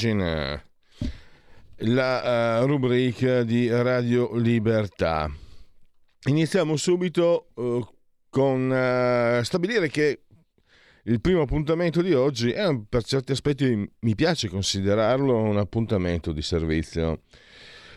[0.00, 0.64] Pagina,
[1.76, 5.30] la uh, rubrica di Radio Libertà.
[6.24, 7.86] Iniziamo subito uh,
[8.30, 10.22] con uh, stabilire che
[11.04, 16.40] il primo appuntamento di oggi è per certi aspetti mi piace considerarlo un appuntamento di
[16.40, 17.20] servizio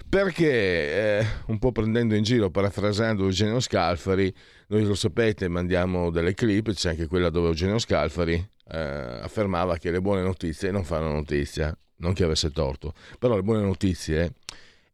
[0.10, 4.32] perché eh, un po' prendendo in giro, parafrasando Eugenio Scalfari,
[4.68, 9.92] noi lo sapete, mandiamo delle clip, c'è anche quella dove Eugenio Scalfari eh, affermava che
[9.92, 14.34] le buone notizie non fanno notizia, non che avesse torto, però le buone notizie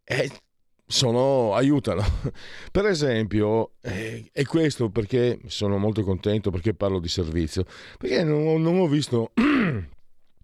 [0.03, 0.31] eh,
[0.85, 2.03] sono, aiutano.
[2.71, 7.65] per esempio, eh, è questo perché sono molto contento, perché parlo di servizio,
[7.97, 9.31] perché non, non ho visto...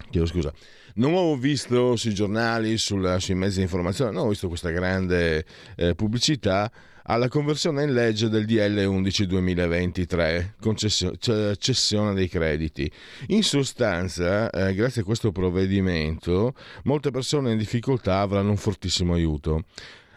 [0.10, 0.54] Chiedo scusa
[0.96, 5.46] non ho visto sui giornali, sulla, sui mezzi di informazione, non ho visto questa grande
[5.76, 6.72] eh, pubblicità
[7.08, 12.92] alla conversione in legge del DL 11-2023, cioè cessione dei crediti.
[13.28, 19.66] In sostanza, eh, grazie a questo provvedimento, molte persone in difficoltà avranno un fortissimo aiuto.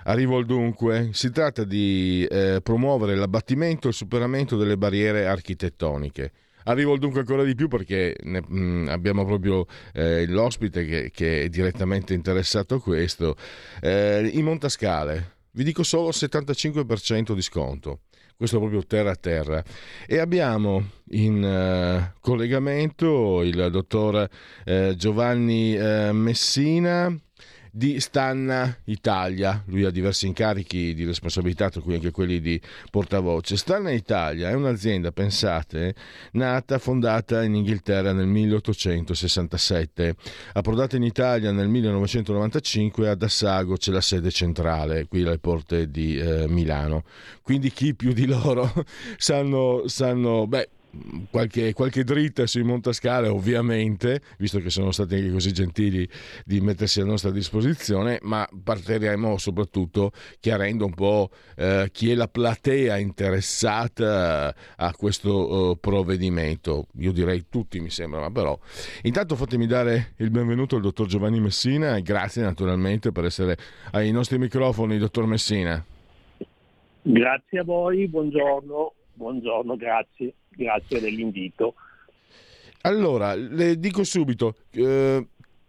[0.05, 6.33] Arrivo al dunque, si tratta di eh, promuovere l'abbattimento e il superamento delle barriere architettoniche
[6.69, 11.43] Arrivo dunque ancora di più perché ne, mh, mm, abbiamo proprio eh, l'ospite che, che,
[11.43, 13.37] è direttamente interessato a questo.
[13.81, 18.01] Eh, in Montascale vi dico solo 75% di sconto
[18.39, 19.65] questo proprio terra a terra.
[20.07, 24.29] E abbiamo in uh, collegamento il dottor
[24.65, 27.13] uh, Giovanni uh, Messina
[27.79, 29.63] di Stanna Italia.
[29.67, 33.57] Lui ha diversi incarichi di responsabilità, tra cui anche quelli di portavoce.
[33.57, 35.95] Stanna Italia è un'azienda, pensate,
[36.33, 40.17] nata, fondata in Inghilterra nel 1867.
[40.55, 46.19] Approdata in Italia nel 1995, ad Assago c'è la sede centrale, qui alle porte di
[46.19, 47.05] eh, Milano.
[47.43, 48.73] Quindi chi più di loro
[49.19, 50.69] sanno, sanno beh,
[51.31, 56.09] qualche, qualche dritta sui montascale ovviamente, visto che sono stati anche così gentili
[56.45, 62.29] di mettersi a nostra disposizione, ma partiremo soprattutto chiarendo un po' eh, chi è la
[62.29, 66.87] platea interessata a questo uh, provvedimento.
[66.99, 68.59] Io direi tutti mi sembra, ma però
[69.03, 73.57] intanto fatemi dare il benvenuto al dottor Giovanni Messina e grazie naturalmente per essere
[73.93, 75.85] ai nostri microfoni, dottor Messina.
[77.01, 81.75] Grazie a voi, buongiorno, buongiorno, grazie grazie dell'invito.
[82.83, 85.27] Allora, le dico subito, eh,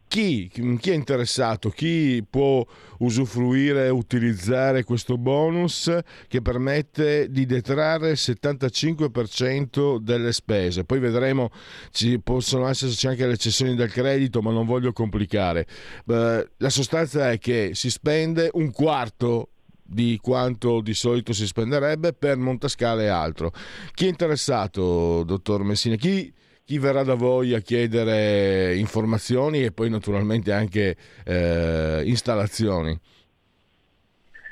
[0.08, 2.66] chi, chi, è interessato, chi può
[3.00, 5.96] usufruire e utilizzare questo bonus
[6.28, 10.84] che permette di detrarre il 75% delle spese.
[10.84, 11.52] Poi vedremo,
[11.92, 15.68] ci possono esserci anche le cessioni del credito, ma non voglio complicare.
[16.08, 19.50] Eh, la sostanza è che si spende un quarto
[19.90, 23.52] di quanto di solito si spenderebbe per Montascale e altro.
[23.94, 25.96] Chi è interessato, dottor Messina?
[25.96, 26.32] Chi,
[26.64, 30.96] chi verrà da voi a chiedere informazioni e poi naturalmente anche
[31.26, 32.98] eh, installazioni?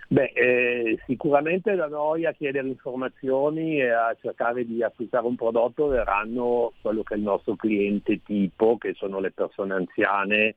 [0.09, 5.87] Beh, eh, sicuramente da noi a chiedere informazioni e a cercare di acquistare un prodotto
[5.87, 10.55] verranno quello che è il nostro cliente tipo, che sono le persone anziane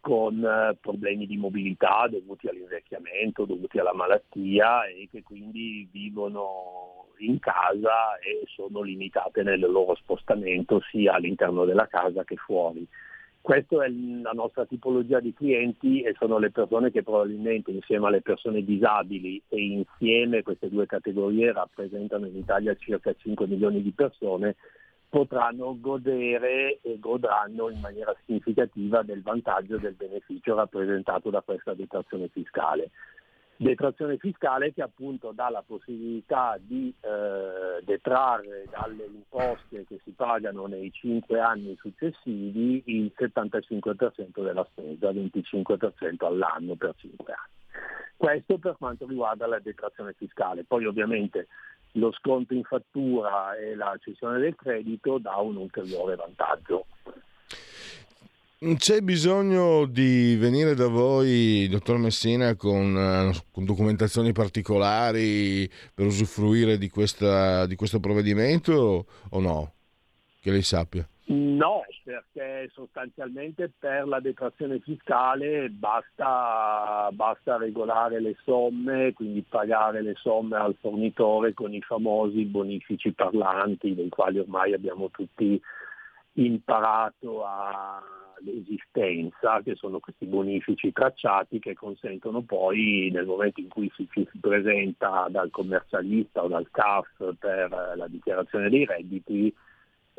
[0.00, 7.38] con eh, problemi di mobilità dovuti all'invecchiamento, dovuti alla malattia e che quindi vivono in
[7.38, 12.86] casa e sono limitate nel loro spostamento sia all'interno della casa che fuori.
[13.42, 18.20] Questa è la nostra tipologia di clienti e sono le persone che probabilmente insieme alle
[18.20, 24.56] persone disabili e insieme queste due categorie rappresentano in Italia circa 5 milioni di persone
[25.10, 31.74] potranno godere e godranno in maniera significativa del vantaggio e del beneficio rappresentato da questa
[31.74, 32.90] detrazione fiscale.
[33.56, 40.66] Detrazione fiscale che appunto dà la possibilità di eh, detrarre dalle imposte che si pagano
[40.66, 47.58] nei cinque anni successivi il 75% della spesa, 25% all'anno per cinque anni.
[48.16, 50.64] Questo per quanto riguarda la detrazione fiscale.
[50.64, 51.48] Poi ovviamente
[51.92, 56.86] lo sconto in fattura e la cessione del credito dà un ulteriore vantaggio.
[58.76, 66.76] C'è bisogno di venire da voi, dottor Messina, con, eh, con documentazioni particolari per usufruire
[66.76, 69.72] di, questa, di questo provvedimento o no?
[70.42, 71.08] Che lei sappia.
[71.32, 80.14] No, perché sostanzialmente per la detrazione fiscale basta, basta, regolare le somme, quindi pagare le
[80.16, 85.62] somme al fornitore con i famosi bonifici parlanti, dei quali ormai abbiamo tutti
[86.32, 94.08] imparato all'esistenza, che sono questi bonifici tracciati che consentono poi nel momento in cui si,
[94.12, 99.54] si presenta dal commercialista o dal CAF per la dichiarazione dei redditi,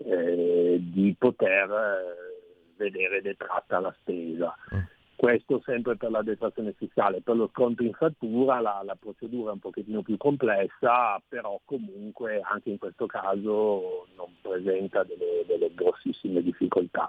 [0.06, 4.56] eh, di poter eh, vedere detratta la spesa.
[4.74, 4.80] Mm.
[5.16, 7.22] Questo sempre per la detrazione fiscale.
[7.22, 12.42] Per lo sconto in fattura la, la, procedura è un pochettino più complessa, però comunque
[12.44, 17.08] anche in questo caso non presenta delle, delle grossissime difficoltà.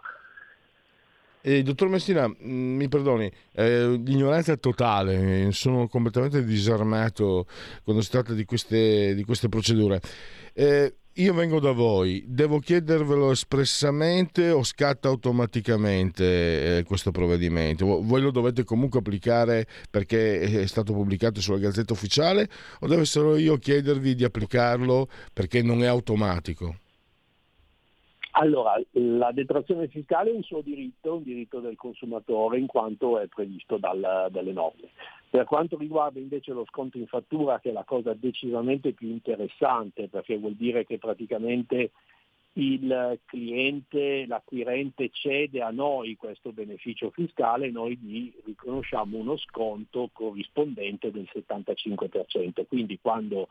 [1.44, 7.46] Eh, dottor Messina, mm, mi perdoni, eh, l'ignoranza totale, sono completamente disarmato
[7.82, 10.00] quando si tratta di queste, di queste procedure.
[10.54, 18.03] Eh, io vengo da voi, devo chiedervelo espressamente o scatta automaticamente eh, questo provvedimento?
[18.03, 22.49] Voi lo dovete comunque applicare perché è stato pubblicato sulla Gazzetta Ufficiale
[22.81, 26.76] o devo solo io chiedervi di applicarlo perché non è automatico?
[28.34, 33.26] Allora, la detrazione fiscale è un suo diritto, un diritto del consumatore in quanto è
[33.26, 34.88] previsto dal, dalle norme.
[35.29, 40.08] Per quanto riguarda invece lo sconto in fattura, che è la cosa decisamente più interessante,
[40.08, 41.90] perché vuol dire che praticamente
[42.55, 51.11] il cliente, l'acquirente cede a noi questo beneficio fiscale noi gli riconosciamo uno sconto corrispondente
[51.11, 52.67] del 75%.
[52.67, 53.49] Quindi quando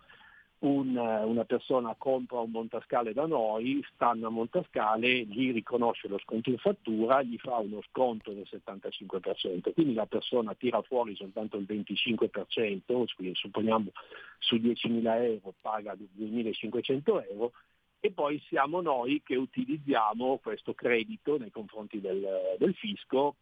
[0.61, 6.49] un, una persona compra un montascale da noi, stanno a montascale, gli riconosce lo sconto
[6.49, 11.65] in fattura, gli fa uno sconto del 75%, quindi la persona tira fuori soltanto il
[11.67, 13.91] 25%, quindi supponiamo
[14.37, 17.51] su 10.000 euro paga 2.500 euro
[17.99, 23.35] e poi siamo noi che utilizziamo questo credito nei confronti del, del fisco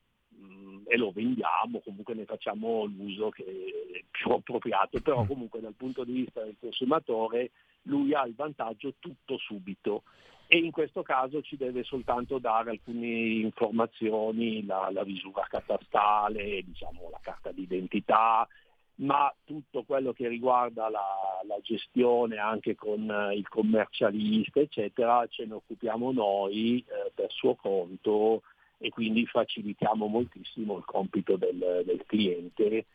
[0.86, 5.28] e lo vendiamo, comunque ne facciamo l'uso che è più appropriato, però mm.
[5.28, 7.52] comunque dal punto di vista del consumatore
[7.84, 10.04] lui ha il vantaggio tutto subito
[10.48, 17.08] e in questo caso ci deve soltanto dare alcune informazioni, la, la visura catastale, diciamo,
[17.12, 18.48] la carta d'identità,
[18.96, 21.06] ma tutto quello che riguarda la,
[21.46, 28.42] la, gestione anche con il commercialista, eccetera, ce ne occupiamo noi eh, per suo conto
[28.80, 32.86] e quindi facilitiamo moltissimo il compito del, del cliente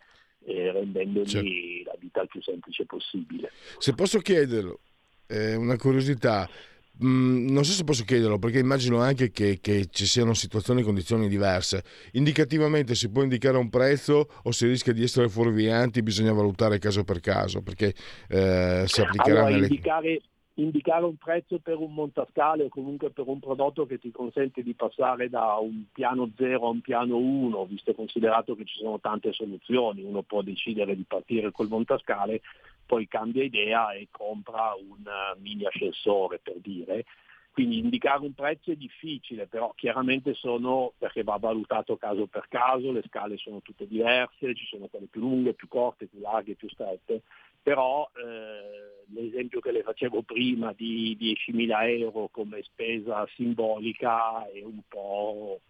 [0.47, 1.91] eh, rendendogli certo.
[1.91, 3.51] la vita il più semplice possibile.
[3.79, 4.81] Se posso chiederlo,
[5.27, 6.49] eh, una curiosità,
[7.05, 10.85] mm, non so se posso chiederlo perché immagino anche che, che, ci siano situazioni e
[10.85, 11.83] condizioni diverse.
[12.13, 17.05] Indicativamente si può indicare un prezzo o si rischia di essere fuorvianti, bisogna valutare caso
[17.05, 17.95] per caso perché
[18.29, 19.67] eh, si applicherà allora, nelle...
[19.67, 20.21] indicare,
[20.55, 24.75] indicare un prezzo per un montascale o comunque per un prodotto che ti consente di
[24.75, 29.01] passare da un piano 0 a un piano 1, visto e considerato che ci sono
[29.01, 32.41] tante soluzioni, uno può decidere di partire col montascale,
[32.87, 37.05] poi cambia idea e compra un eh, mini ascensore per dire.
[37.51, 42.91] Quindi indicare un prezzo è difficile, però chiaramente sono perché va valutato caso per caso,
[42.91, 46.69] le scale sono tutte diverse, ci sono quelle più lunghe, più corte, più larghe, più
[46.69, 47.23] strette
[47.65, 54.81] però eh, l'esempio che le facevo prima di 10.000 euro come spesa simbolica è un
[54.87, 55.61] po',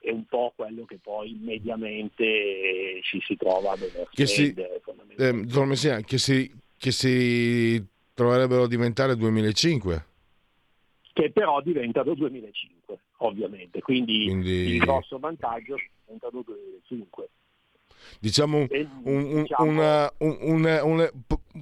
[0.00, 4.80] è un po quello che poi mediamente ci si trova a dover che spendere.
[4.84, 7.80] Si, eh, Messina, che, si, che si
[8.12, 10.06] troverebbero a diventare 2005?
[11.12, 14.74] Che però diventano 2005, ovviamente, quindi, quindi...
[14.74, 17.28] il grosso vantaggio diventano 2005
[18.18, 21.10] diciamo, un, un, diciamo una, una, una,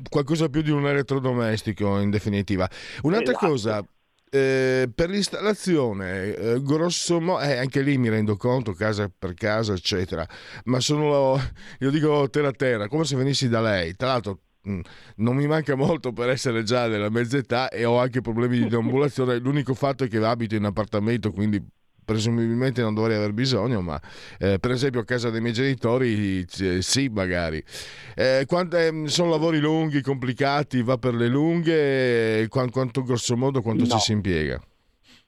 [0.08, 2.68] qualcosa più di un elettrodomestico in definitiva.
[3.02, 3.46] Un'altra esatto.
[3.46, 3.84] cosa,
[4.30, 9.72] eh, per l'installazione, eh, grosso modo, eh, anche lì mi rendo conto, casa per casa,
[9.72, 10.26] eccetera,
[10.64, 11.40] ma sono,
[11.80, 13.94] io dico terra a terra, come se venissi da lei.
[13.94, 14.80] Tra l'altro, mm,
[15.16, 18.68] non mi manca molto per essere già della mezza età e ho anche problemi di
[18.68, 19.38] deambulazione.
[19.38, 21.64] L'unico fatto è che abito in appartamento, quindi
[22.08, 24.00] presumibilmente non dovrei aver bisogno, ma
[24.38, 27.62] eh, per esempio a casa dei miei genitori eh, sì, magari.
[28.16, 33.60] Eh, quando, eh, sono lavori lunghi, complicati, va per le lunghe, quanto, quanto grosso modo
[33.60, 33.90] quanto no.
[33.90, 34.58] ci si impiega?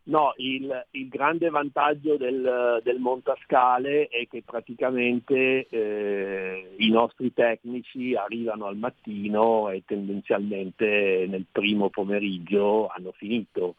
[0.04, 8.14] No, il, il, grande vantaggio del, del, montascale è che praticamente eh, i nostri tecnici
[8.14, 13.76] arrivano al mattino e tendenzialmente nel primo pomeriggio hanno finito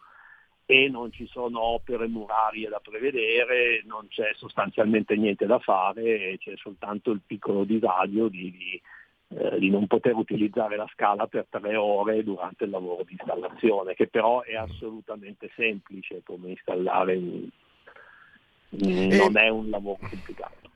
[0.72, 6.54] e non ci sono opere murarie da prevedere, non c'è sostanzialmente niente da fare, c'è
[6.56, 8.82] soltanto il piccolo disagio di, di,
[9.38, 13.96] eh, di, non poter utilizzare la scala per tre ore durante il lavoro di installazione,
[13.96, 17.50] che però è assolutamente semplice come installare, un,
[18.70, 20.70] non è un lavoro complicato.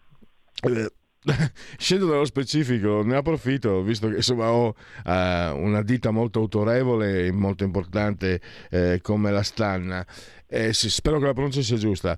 [1.78, 5.10] Scendo nello specifico, ne approfitto visto che insomma, ho uh,
[5.58, 8.40] una ditta molto autorevole e molto importante
[8.70, 10.06] eh, come la Stanna.
[10.48, 12.18] Eh, sì, spero che la pronuncia sia giusta.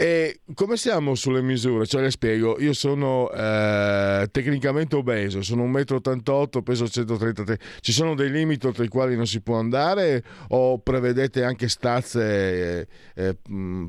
[0.00, 1.84] E come siamo sulle misure?
[1.84, 8.14] Cioè, le spiego, io sono eh, tecnicamente obeso, sono 1,88 m, peso 133 Ci sono
[8.14, 12.86] dei limiti oltre i quali non si può andare o prevedete anche stazze eh,
[13.16, 13.36] eh,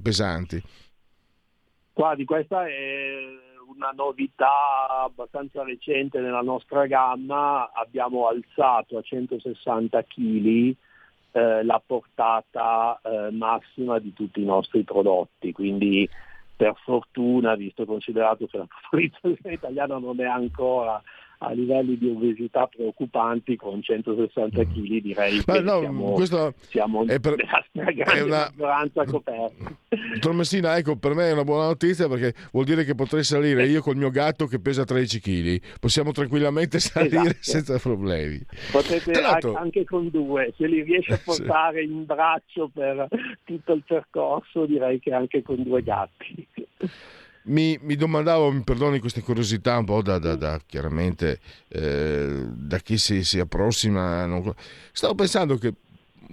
[0.02, 0.60] pesanti?
[1.94, 2.72] Guardi, questa è
[3.74, 10.76] una novità abbastanza recente nella nostra gamma, abbiamo alzato a 160 kg
[11.32, 16.10] eh, la portata eh, massima di tutti i nostri prodotti, quindi
[16.56, 21.02] per fortuna, visto considerato che la popolazione italiana non è ancora
[21.42, 24.98] a livelli di obesità preoccupanti con 160 kg mm.
[24.98, 27.36] direi Ma che no, siamo, siamo è per,
[27.70, 28.38] stragrande una...
[28.40, 29.78] maggioranza coperti.
[30.16, 33.66] Dottor Messina, ecco, per me è una buona notizia perché vuol dire che potrei salire
[33.68, 35.62] io col mio gatto che pesa 13 kg.
[35.80, 37.38] Possiamo tranquillamente salire esatto.
[37.40, 38.42] senza problemi.
[38.72, 39.12] Potete
[39.56, 41.92] anche con due, se li riesce a portare sì.
[41.92, 43.08] in braccio per
[43.46, 46.48] tutto il percorso direi che anche con due gatti
[47.50, 52.78] mi, mi, domandavo, mi perdoni queste curiosità un po' da, da, da chiaramente eh, da
[52.80, 54.26] chi si, si approssima.
[54.26, 54.54] Non...
[54.92, 55.74] Stavo pensando che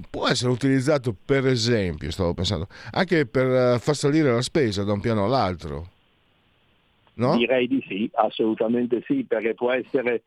[0.09, 4.93] può essere utilizzato per esempio, stavo pensando, anche per eh, far salire la spesa da
[4.93, 5.91] un piano all'altro.
[7.15, 7.37] No?
[7.37, 10.23] Direi di sì, assolutamente sì, perché può essere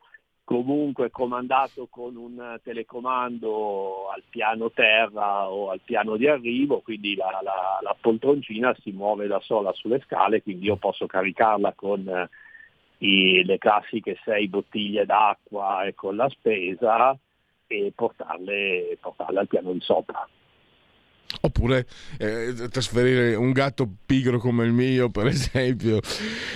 [0.50, 7.38] comunque comandato con un telecomando al piano terra o al piano di arrivo, quindi la,
[7.40, 12.28] la, la poltroncina si muove da sola sulle scale, quindi io posso caricarla con eh,
[12.98, 17.16] i, le classiche sei bottiglie d'acqua e con la spesa
[17.68, 20.28] e portarle, portarle al piano di sopra.
[21.42, 21.86] Oppure
[22.18, 26.00] eh, trasferire un gatto pigro come il mio, per esempio.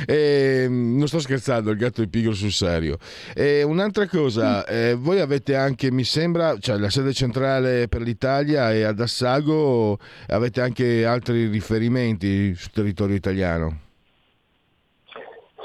[0.04, 2.98] E, non sto scherzando, il gatto è pigro sul serio.
[3.34, 8.72] E un'altra cosa, eh, voi avete anche, mi sembra, cioè la sede centrale per l'Italia
[8.72, 13.83] è ad Assago, avete anche altri riferimenti sul territorio italiano?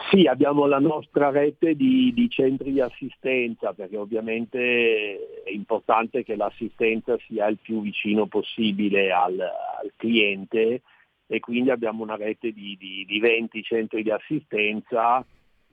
[0.09, 6.35] Sì, abbiamo la nostra rete di, di, centri di assistenza perché ovviamente è importante che
[6.35, 10.81] l'assistenza sia il più vicino possibile al, al cliente
[11.27, 15.23] e quindi abbiamo una rete di, di, di 20 centri di assistenza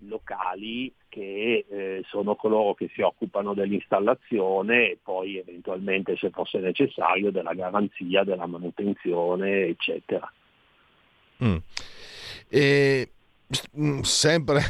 [0.00, 7.30] locali che eh, sono coloro che si occupano dell'installazione e poi eventualmente se fosse necessario
[7.30, 10.30] della garanzia, della manutenzione eccetera.
[11.42, 11.56] Mm.
[12.48, 13.10] E
[14.02, 14.62] sempre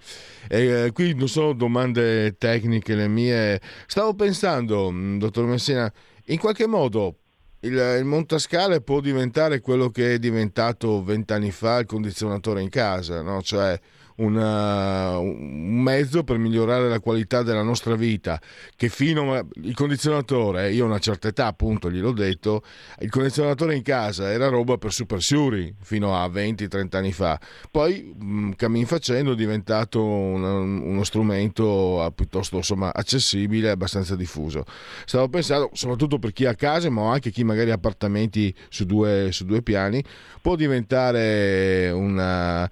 [0.48, 5.92] eh, qui non sono domande tecniche le mie stavo pensando mm, dottor Messina
[6.26, 7.16] in qualche modo
[7.60, 13.20] il, il montascale può diventare quello che è diventato vent'anni fa il condizionatore in casa
[13.20, 13.42] no?
[13.42, 13.78] cioè
[14.22, 18.40] una, un mezzo per migliorare la qualità della nostra vita,
[18.76, 22.62] che fino a, il condizionatore, io ho una certa età appunto, gliel'ho detto,
[23.00, 27.38] il condizionatore in casa era roba per super suri fino a 20-30 anni fa,
[27.70, 34.64] poi mh, cammin facendo è diventato un, uno strumento piuttosto insomma, accessibile e abbastanza diffuso.
[35.04, 39.28] Stavo pensando, soprattutto per chi ha casa, ma anche chi magari ha appartamenti su due,
[39.32, 40.02] su due piani,
[40.40, 42.68] può diventare una,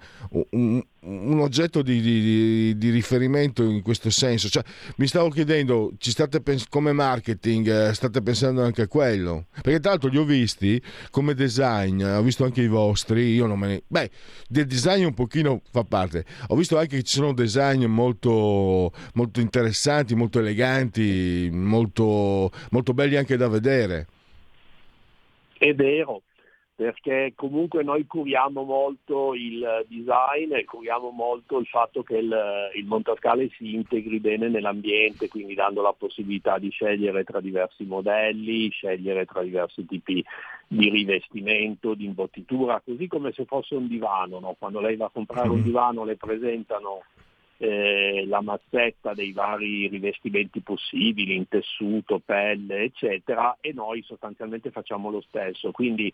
[0.51, 4.49] un, un oggetto di, di, di, riferimento in questo senso.
[4.49, 4.63] Cioè,
[4.97, 9.45] mi stavo chiedendo, ci state pens- come marketing, eh, state pensando anche a quello?
[9.61, 13.57] Perché tra l'altro li ho visti come design, ho visto anche i vostri, io non
[13.57, 13.83] me ne...
[13.87, 14.09] Beh,
[14.47, 16.25] del design un pochino fa parte.
[16.47, 23.15] Ho visto anche che ci sono design molto, molto interessanti, molto eleganti, molto, molto belli
[23.15, 24.07] anche da vedere.
[25.57, 26.23] È vero,
[26.81, 32.35] perché comunque noi curiamo molto il design e curiamo molto il fatto che il,
[32.73, 38.71] il montascale si integri bene nell'ambiente, quindi dando la possibilità di scegliere tra diversi modelli,
[38.71, 40.25] scegliere tra diversi tipi
[40.67, 44.39] di rivestimento, di imbottitura, così come se fosse un divano.
[44.39, 44.55] No?
[44.57, 45.63] Quando lei va a comprare un mm-hmm.
[45.63, 47.03] divano le presentano
[47.57, 55.11] eh, la mazzetta dei vari rivestimenti possibili in tessuto, pelle, eccetera, e noi sostanzialmente facciamo
[55.11, 55.69] lo stesso.
[55.69, 56.11] Quindi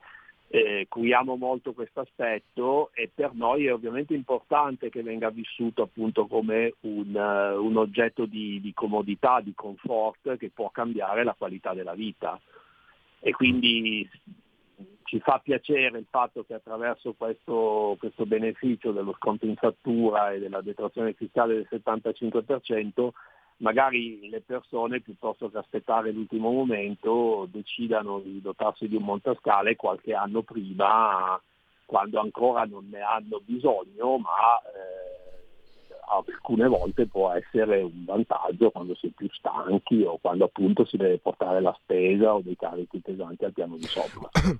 [0.49, 6.25] eh, curiamo molto questo aspetto e per noi è ovviamente importante che venga vissuto appunto
[6.27, 11.73] come un, uh, un oggetto di, di, comodità, di comfort che può cambiare la qualità
[11.73, 12.39] della vita.
[13.19, 14.07] E quindi
[15.03, 20.39] ci fa piacere il fatto che attraverso questo, questo, beneficio dello sconto in fattura e
[20.39, 23.09] della detrazione fiscale del 75%,
[23.57, 30.13] magari le persone piuttosto che aspettare l'ultimo momento decidano di dotarsi di un montascale qualche
[30.13, 31.39] anno prima
[31.85, 35.17] quando ancora non ne hanno bisogno, ma eh,
[36.09, 40.97] alcune volte può essere un vantaggio quando si è più stanchi o quando appunto si
[40.97, 44.29] deve portare la spesa o dei carichi pesanti al piano di sopra.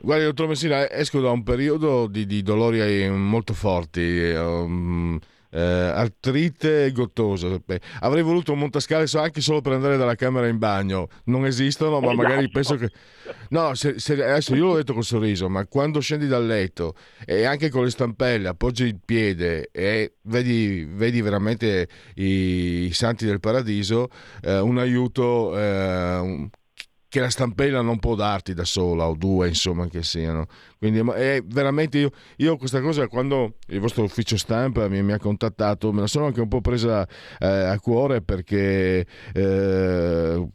[0.00, 4.32] Guardi, dottor Messina, esco da un periodo di, di dolori molto forti.
[4.36, 5.18] Um
[5.50, 7.48] eh, artrite gottosa.
[8.00, 11.08] Avrei voluto un montascale anche solo per andare dalla camera in bagno.
[11.24, 12.52] Non esistono, ma magari esatto.
[12.52, 12.90] penso che.
[13.50, 17.44] No, se, se, adesso io l'ho detto col sorriso, ma quando scendi dal letto e
[17.44, 23.40] anche con le stampelle appoggi il piede e vedi, vedi veramente i, i, santi del
[23.40, 24.08] paradiso,
[24.42, 25.58] eh, un aiuto.
[25.58, 26.50] Eh,
[27.08, 30.46] che la stampella non può darti da sola o due insomma che siano.
[30.76, 35.18] Quindi è veramente io, io questa cosa quando il vostro ufficio stampa mi, mi ha
[35.18, 37.06] contattato me la sono anche un po' presa
[37.38, 40.48] eh, a cuore perché eh,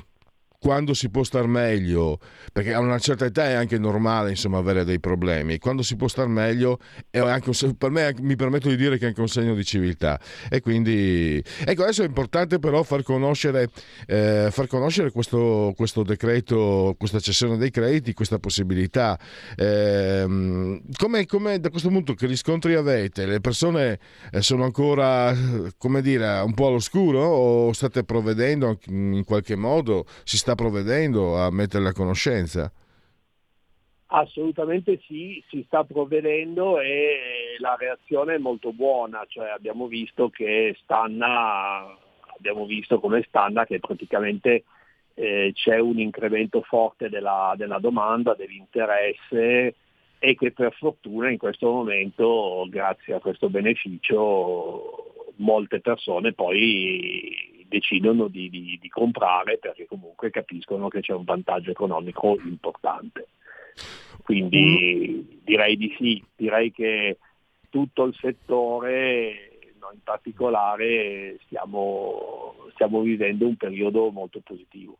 [0.63, 2.19] quando si può star meglio,
[2.53, 6.07] perché a una certa età è anche normale insomma, avere dei problemi, quando si può
[6.07, 6.79] star meglio
[7.11, 10.17] un, per me mi permetto di dire che è anche un segno di civiltà
[10.49, 13.67] e quindi ecco adesso è importante però far conoscere,
[14.07, 19.19] eh, far conoscere questo, questo, decreto, questa cessione dei crediti, questa possibilità.
[19.57, 23.25] Eh, come, come, da questo punto che riscontri avete?
[23.25, 23.99] Le persone
[24.31, 25.35] eh, sono ancora
[25.77, 30.05] come dire un po' all'oscuro o state provvedendo in qualche modo?
[30.23, 32.71] Si sta sta provvedendo a metterle a conoscenza?
[34.07, 40.77] Assolutamente sì, si sta provvedendo e la reazione è molto buona, cioè abbiamo visto che
[40.83, 41.97] Stanna,
[42.37, 44.65] abbiamo visto come Stanna che praticamente
[45.15, 49.75] eh, c'è un incremento forte della, della domanda, dell'interesse
[50.19, 58.27] e che per fortuna in questo momento, grazie a questo beneficio, molte persone poi decidono
[58.27, 63.29] di, di, di, comprare perché comunque capiscono che c'è un vantaggio economico importante.
[64.21, 65.37] Quindi mm.
[65.43, 67.17] direi di sì, direi che
[67.69, 74.97] tutto il settore, noi in particolare, stiamo, stiamo vivendo un periodo molto positivo.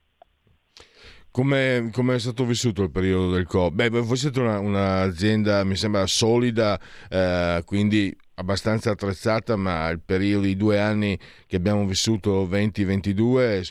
[1.29, 3.73] Come, è stato vissuto il periodo del Covid?
[3.73, 10.45] Beh, voi siete una, un'azienda, mi sembra, solida, eh, quindi abbastanza attrezzata, ma il periodo
[10.45, 13.67] di due anni che abbiamo vissuto 20-22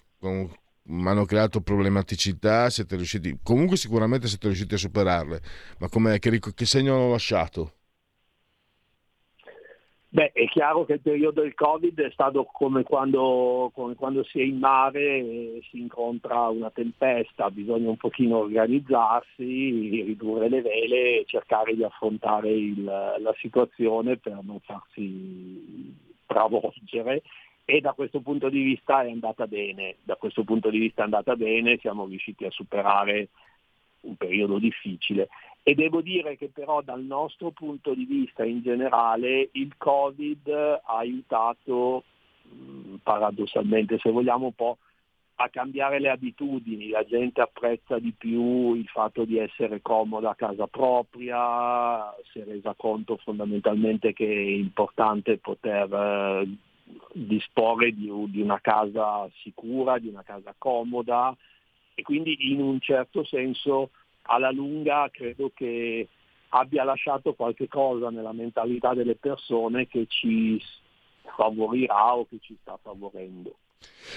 [1.10, 5.40] hanno creato problematicità, siete riusciti, comunque sicuramente siete riusciti a superarle,
[5.78, 7.74] ma che, che segno hanno lasciato?
[10.14, 14.40] Beh, è chiaro che il periodo del Covid è stato come quando, come quando si
[14.40, 21.20] è in mare e si incontra una tempesta, bisogna un pochino organizzarsi, ridurre le vele
[21.20, 25.96] e cercare di affrontare il, la situazione per non farsi
[26.26, 27.22] travolgere.
[27.64, 31.04] E da questo punto di vista è andata bene, da questo punto di vista è
[31.04, 33.28] andata bene, siamo riusciti a superare
[34.00, 35.30] un periodo difficile
[35.62, 40.96] e devo dire che però dal nostro punto di vista in generale il Covid ha
[40.96, 42.04] aiutato
[43.02, 44.78] paradossalmente se vogliamo un po'
[45.36, 50.34] a cambiare le abitudini, la gente apprezza di più il fatto di essere comoda a
[50.34, 56.48] casa propria, si è resa conto fondamentalmente che è importante poter eh,
[57.12, 61.34] disporre di, di una casa sicura, di una casa comoda.
[61.94, 63.90] E quindi in un certo senso
[64.32, 66.08] alla lunga credo che
[66.50, 70.60] abbia lasciato qualche cosa nella mentalità delle persone che ci
[71.36, 73.56] favorirà o che ci sta favorendo.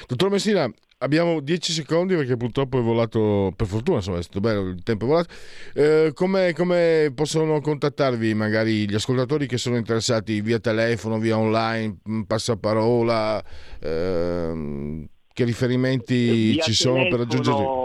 [0.07, 4.69] Dottor Messina, abbiamo 10 secondi perché purtroppo è volato, per fortuna insomma è stato bello,
[4.69, 5.33] il tempo è volato.
[5.73, 11.97] Eh, come, come, possono contattarvi magari gli ascoltatori che sono interessati via telefono, via online,
[12.27, 13.43] passaparola?
[13.79, 17.84] Eh, che riferimenti ci sono per raggiungere?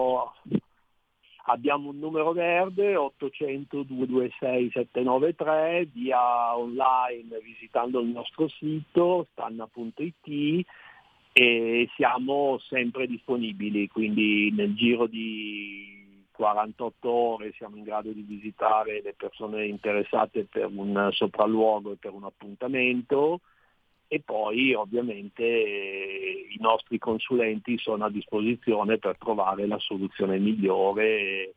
[1.51, 10.65] Abbiamo un numero verde 800 226 793 via online visitando il nostro sito stanna.it
[11.33, 19.03] e siamo sempre disponibili, quindi nel giro di 48 ore siamo in grado di visitare
[19.03, 23.41] le persone interessate per un sopralluogo e per un appuntamento
[24.13, 31.55] e poi ovviamente i nostri consulenti sono a disposizione per trovare la soluzione migliore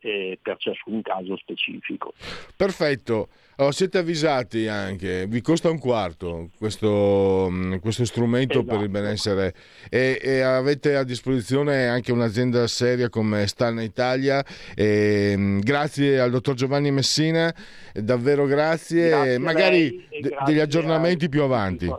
[0.00, 2.12] eh, per ciascun caso specifico.
[2.56, 8.66] Perfetto, allora, siete avvisati anche, vi costa un quarto questo, mm, questo strumento esatto.
[8.66, 9.02] per il esatto.
[9.02, 9.54] benessere
[9.90, 14.44] e, e, avete a disposizione anche un'azienda seria come Stanna Italia.
[14.76, 17.52] E, mm, grazie al dottor Giovanni Messina,
[17.92, 21.92] davvero grazie, grazie magari d- degli aggiornamenti più avanti.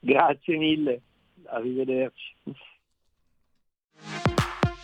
[0.00, 1.00] Grazie mille,
[1.46, 2.33] arrivederci.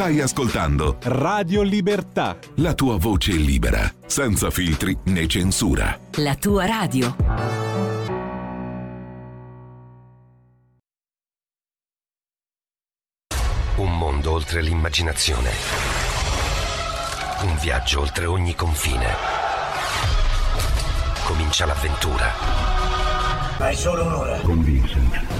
[0.00, 2.38] Stai ascoltando Radio Libertà.
[2.54, 6.00] La tua voce libera, senza filtri né censura.
[6.12, 7.14] La tua radio.
[13.76, 15.50] Un mondo oltre l'immaginazione.
[17.42, 19.06] Un viaggio oltre ogni confine.
[21.24, 22.32] Comincia l'avventura.
[23.58, 24.40] Hai solo un'ora.
[24.40, 25.39] Con Vincent.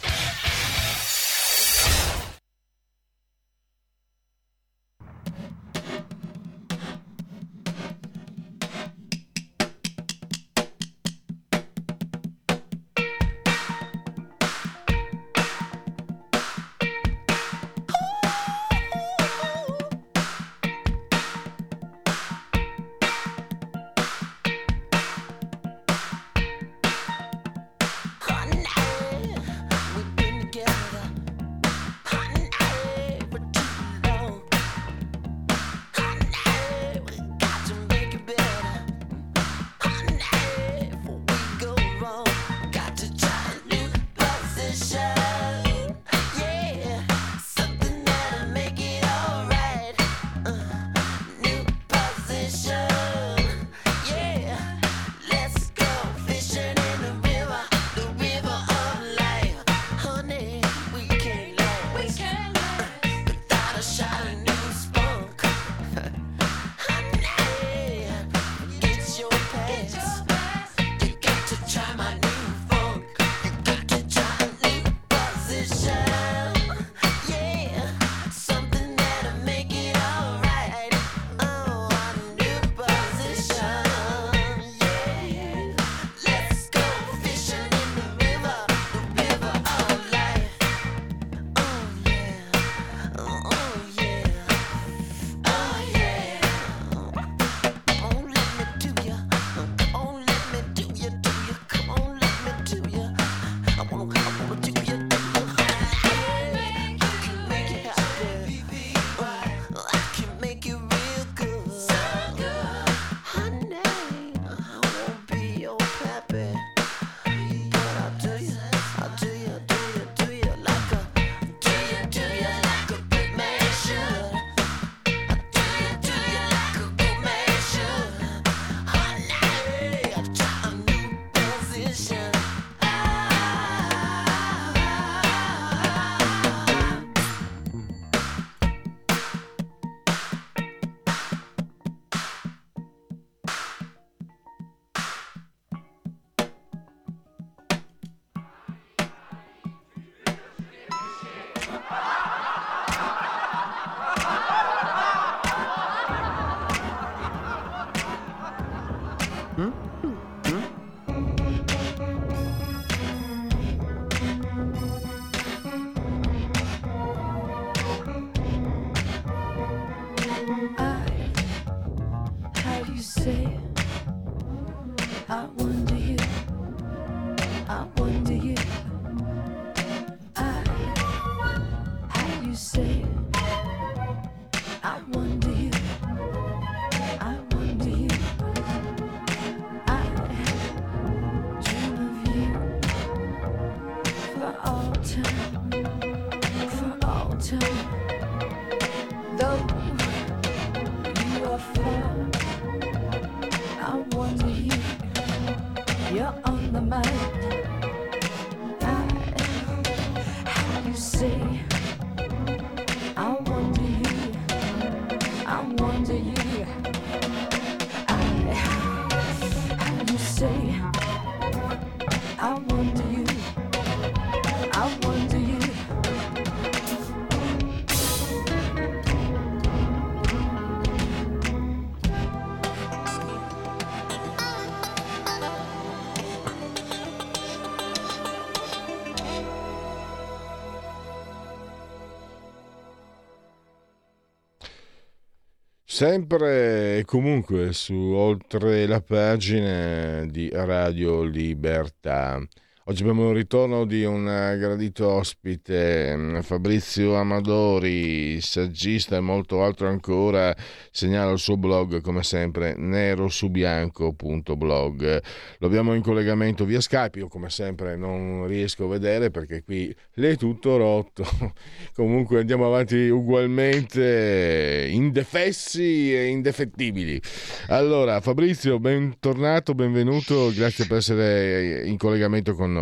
[246.01, 252.43] Sempre e comunque su oltre la pagina di Radio Libertà.
[252.91, 259.87] Oggi abbiamo il ritorno di un gradito ospite, mm, Fabrizio Amadori, saggista e molto altro
[259.87, 260.53] ancora.
[260.91, 265.21] Segnala il suo blog, come sempre, nerosubianco.blog.
[265.59, 267.19] Lo abbiamo in collegamento via Skype.
[267.19, 271.23] Io, come sempre, non riesco a vedere perché qui le è tutto rotto.
[271.95, 277.21] Comunque andiamo avanti ugualmente, indefessi e indefettibili.
[277.67, 280.51] Allora, Fabrizio, bentornato, benvenuto.
[280.53, 282.79] Grazie per essere in collegamento con noi.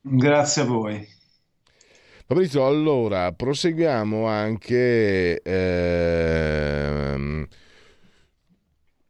[0.00, 1.16] Grazie a voi.
[2.26, 6.68] Fabrizio, allora proseguiamo anche ehm,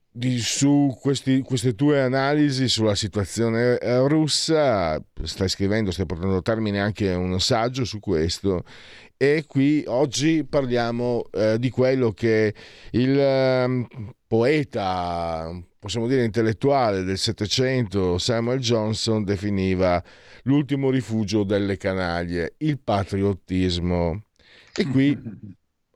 [0.09, 5.03] di, su questi, queste tue analisi sulla situazione eh, russa.
[5.23, 8.62] Stai scrivendo, stai portando a termine anche un saggio su questo.
[9.16, 12.55] E qui oggi parliamo eh, di quello che
[12.92, 13.87] il eh,
[14.29, 20.03] poeta, possiamo dire intellettuale del Settecento, Samuel Johnson, definiva
[20.43, 24.25] l'ultimo rifugio delle canaglie, il patriottismo.
[24.75, 25.17] E qui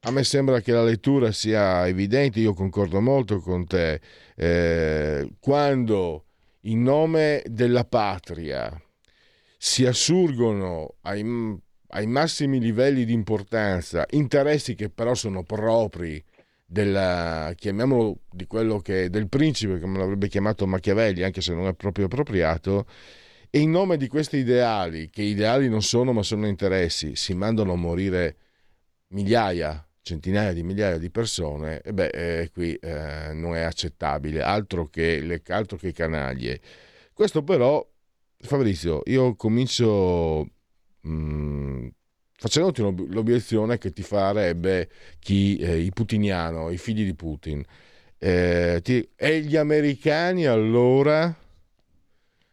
[0.05, 4.01] a me sembra che la lettura sia evidente, io concordo molto con te,
[4.35, 6.27] eh, quando
[6.62, 8.71] in nome della patria
[9.57, 11.25] si assurgono ai,
[11.88, 16.23] ai massimi livelli di importanza interessi che però sono propri
[16.72, 21.74] della, chiamiamolo di quello che del principe, come l'avrebbe chiamato Machiavelli, anche se non è
[21.74, 22.87] proprio appropriato,
[23.50, 27.72] e in nome di questi ideali, che ideali non sono ma sono interessi, si mandano
[27.72, 28.37] a morire
[29.08, 34.88] migliaia, centinaia di migliaia di persone, e beh, eh, qui eh, non è accettabile, altro
[34.88, 36.58] che, le, altro che canaglie.
[37.12, 37.87] Questo però,
[38.38, 40.48] Fabrizio, io comincio
[41.02, 41.87] mh, mm,
[42.42, 44.88] facendoti l'obiezione che ti farebbe
[45.20, 47.62] chi, eh, i putiniano, i figli di Putin.
[48.18, 51.33] Eh, ti, e gli americani allora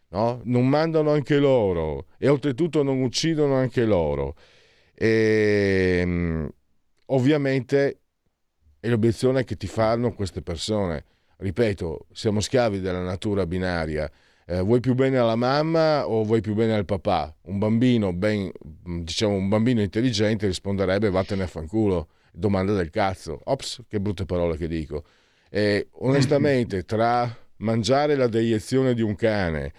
[0.10, 0.41] no?
[0.43, 4.36] non mandano anche loro e oltretutto non uccidono anche loro.
[4.93, 6.49] E, ehm,
[7.08, 8.02] ovviamente
[8.80, 11.04] è l'obiezione che ti fanno queste persone.
[11.38, 14.08] Ripeto, siamo schiavi della natura binaria
[14.49, 17.31] eh, vuoi più bene alla mamma o vuoi più bene al papà?
[17.43, 18.51] Un bambino, ben,
[18.83, 23.39] diciamo, un bambino intelligente risponderebbe vattene a fanculo, domanda del cazzo.
[23.43, 25.03] Ops, che brutte parole che dico.
[25.51, 29.71] E onestamente, tra mangiare la deiezione di un cane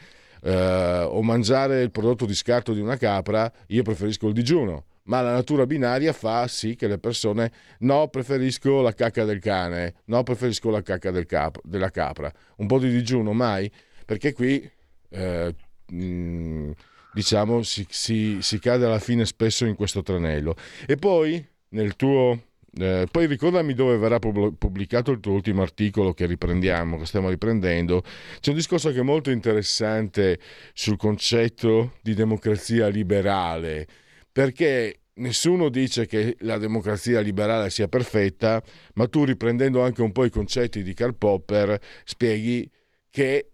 [0.42, 4.84] eh, o mangiare il prodotto di scarto di una capra, io preferisco il digiuno.
[5.04, 9.94] Ma la natura binaria fa sì che le persone no, preferisco la cacca del cane,
[10.04, 12.32] no, preferisco la cacca del cap- della capra.
[12.58, 13.68] Un po' di digiuno mai?
[14.10, 14.68] Perché qui
[15.10, 15.54] eh,
[15.86, 16.70] mh,
[17.12, 20.56] diciamo si, si, si, cade alla fine spesso in questo tranello.
[20.84, 22.46] E poi nel tuo...
[22.76, 28.02] Eh, poi ricordami dove verrà pubblicato il tuo ultimo articolo che riprendiamo, che stiamo riprendendo.
[28.40, 30.40] C'è un discorso che è molto interessante
[30.72, 33.86] sul concetto di democrazia liberale,
[34.32, 38.60] perché nessuno dice che la democrazia liberale sia perfetta,
[38.94, 42.68] ma tu riprendendo anche un po' i concetti di Karl Popper spieghi
[43.08, 43.49] che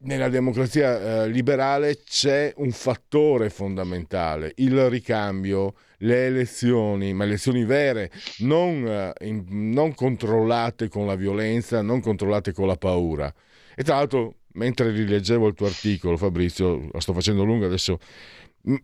[0.00, 8.10] nella democrazia eh, liberale c'è un fattore fondamentale, il ricambio, le elezioni, ma elezioni vere,
[8.38, 13.32] non, eh, in, non, controllate con la violenza, non controllate con la paura.
[13.74, 17.98] E tra l'altro, mentre rileggevo il tuo articolo, Fabrizio, la sto facendo lunga adesso,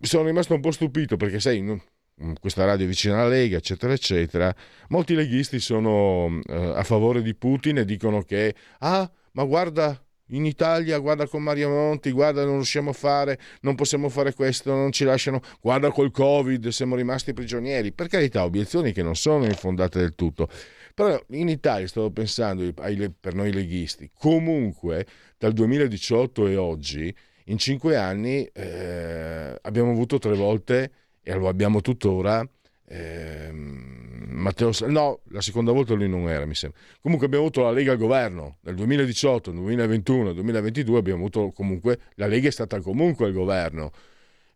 [0.00, 4.54] sono rimasto un po' stupito perché sei in questa radio vicina alla Lega, eccetera, eccetera.
[4.88, 10.46] Molti leghisti sono eh, a favore di Putin e dicono che, ah, ma guarda in
[10.46, 14.90] Italia, guarda con Mario Monti, guarda non riusciamo a fare, non possiamo fare questo, non
[14.92, 17.92] ci lasciano, guarda col Covid, siamo rimasti prigionieri.
[17.92, 20.48] Per carità, obiezioni che non sono infondate del tutto.
[20.94, 25.06] Però in Italia, stavo pensando per noi leghisti, comunque
[25.36, 27.14] dal 2018 e oggi,
[27.46, 30.90] in cinque anni eh, abbiamo avuto tre volte,
[31.22, 32.46] e lo abbiamo tuttora,
[32.94, 36.78] eh, Matteo, no, la seconda volta lui non era, mi sembra.
[37.00, 41.50] Comunque abbiamo avuto la Lega al governo nel 2018, nel 2021, nel 2022 abbiamo avuto
[41.52, 43.90] comunque la Lega è stata comunque al governo.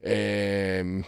[0.01, 1.03] Eh,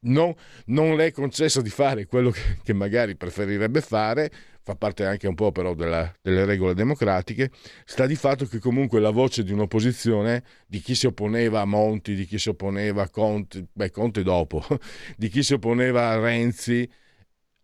[0.00, 0.34] non,
[0.66, 4.30] non, le è concesso di fare quello che, che magari preferirebbe fare,
[4.64, 7.50] fa parte anche un po' però della, delle regole democratiche,
[7.84, 12.14] sta di fatto che comunque la voce di un'opposizione, di chi si opponeva a Monti,
[12.14, 14.64] di chi si opponeva a Conte, beh Conte dopo,
[15.18, 16.90] di chi si opponeva a Renzi,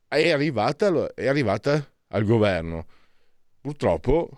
[0.07, 2.85] è arrivata, è arrivata al governo.
[3.63, 4.29] Purtroppo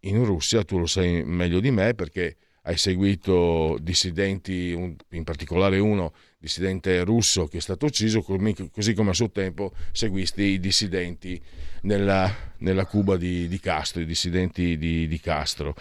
[0.00, 6.12] in Russia, tu lo sai meglio di me perché hai seguito dissidenti, in particolare uno
[6.42, 11.40] dissidente russo che è stato ucciso, così come a suo tempo seguisti i dissidenti
[11.82, 12.28] nella,
[12.58, 15.74] nella Cuba di, di, Castro, i dissidenti di, di, Castro.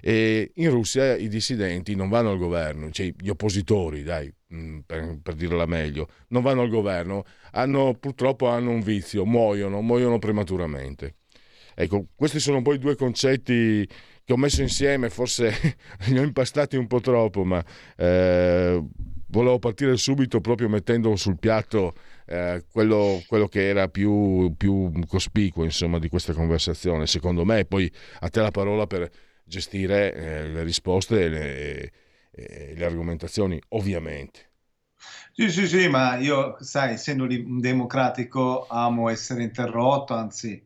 [0.00, 5.20] E in Russia i dissidenti non vanno al governo, cioè gli oppositori, dai, mm, per,
[5.22, 11.14] per dirla meglio, non vanno al governo, hanno, purtroppo hanno un vizio, muoiono, muoiono prematuramente.
[11.76, 13.86] Ecco, questi sono poi due concetti
[14.24, 15.76] che ho messo insieme, forse
[16.10, 17.64] li ho impastati un po' troppo, ma
[17.96, 18.82] eh,
[19.28, 21.94] volevo partire subito proprio mettendo sul piatto
[22.26, 27.64] eh, quello, quello, che era più, più, cospicuo insomma, di questa conversazione, secondo me.
[27.64, 29.10] Poi a te la parola per
[29.44, 31.92] gestire eh, le risposte e le,
[32.30, 34.46] e le argomentazioni, ovviamente.
[35.32, 40.64] Sì, sì, sì, ma io, sai, essendo un democratico, amo essere interrotto, anzi,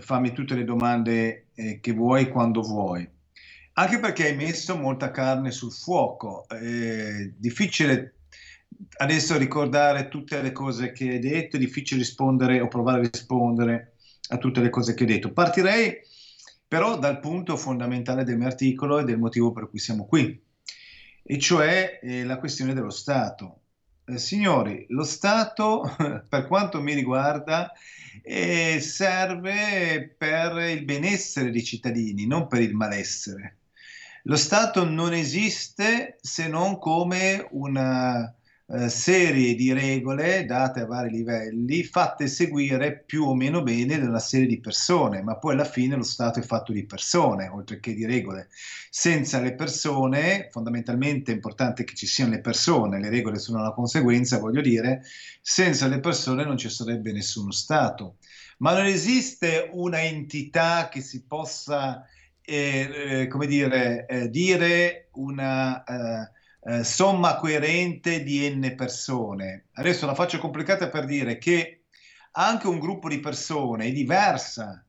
[0.00, 3.06] fammi tutte le domande eh, che vuoi quando vuoi.
[3.78, 6.48] Anche perché hai messo molta carne sul fuoco.
[6.48, 8.14] È difficile
[8.96, 13.94] adesso ricordare tutte le cose che hai detto, è difficile rispondere o provare a rispondere
[14.30, 15.32] a tutte le cose che hai detto.
[15.32, 15.96] Partirei
[16.66, 20.42] però dal punto fondamentale del mio articolo e del motivo per cui siamo qui,
[21.22, 23.60] e cioè eh, la questione dello Stato.
[24.06, 25.82] Eh, signori, lo Stato,
[26.28, 27.70] per quanto mi riguarda,
[28.22, 33.58] eh, serve per il benessere dei cittadini, non per il malessere.
[34.28, 38.30] Lo Stato non esiste se non come una
[38.66, 44.06] eh, serie di regole date a vari livelli, fatte seguire più o meno bene da
[44.06, 47.80] una serie di persone, ma poi alla fine lo Stato è fatto di persone, oltre
[47.80, 48.48] che di regole.
[48.90, 53.72] Senza le persone, fondamentalmente è importante che ci siano le persone, le regole sono una
[53.72, 55.04] conseguenza, voglio dire,
[55.40, 58.16] senza le persone non ci sarebbe nessuno Stato.
[58.58, 62.04] Ma non esiste una entità che si possa
[62.48, 66.30] eh, come dire, eh, dire una eh,
[66.64, 69.66] eh, somma coerente di n persone.
[69.74, 71.84] Adesso la faccio complicata per dire che
[72.32, 74.84] anche un gruppo di persone è diversa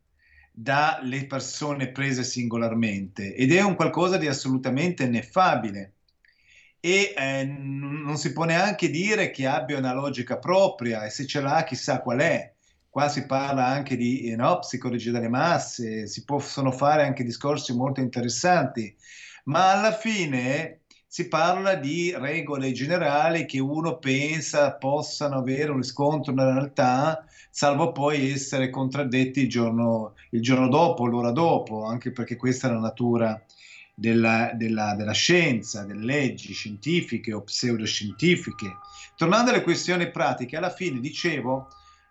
[0.51, 5.93] dalle persone prese singolarmente ed è un qualcosa di assolutamente ineffabile
[6.79, 11.41] e eh, non si può neanche dire che abbia una logica propria e se ce
[11.41, 12.53] l'ha chissà qual è
[12.89, 17.99] qua si parla anche di no, psicologia delle masse, si possono fare anche discorsi molto
[17.99, 18.95] interessanti,
[19.45, 26.33] ma alla fine si parla di regole generali che uno pensa possano avere un riscontro
[26.33, 32.35] nella realtà, salvo poi essere contraddetti il giorno, il giorno dopo, l'ora dopo, anche perché
[32.35, 33.43] questa è la natura
[33.95, 38.77] della, della, della, scienza, delle leggi scientifiche o pseudoscientifiche.
[39.15, 41.69] Tornando alle questioni pratiche, alla fine dicevo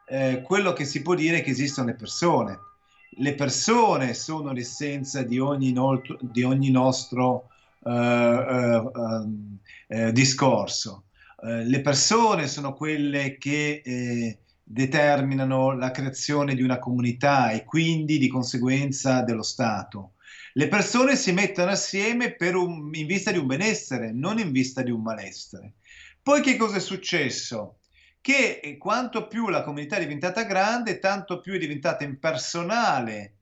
[0.08, 2.58] eh, quello che si può dire è che esistono le persone.
[3.10, 7.48] Le persone sono l'essenza di ogni, nolto, di ogni nostro
[7.80, 8.92] uh, uh,
[9.88, 11.04] uh, discorso.
[11.40, 18.28] le persone sono quelle che eh, determinano la creazione di una comunità e quindi di
[18.28, 20.14] conseguenza dello Stato.
[20.52, 24.90] Le persone si mettono assieme un, in vista di un benessere, non in vista di
[24.90, 25.74] un malessere.
[26.20, 27.78] Poi che cosa è successo?
[28.20, 33.34] Che eh, quanto più la comunità è diventata grande, tanto più è diventata impersonale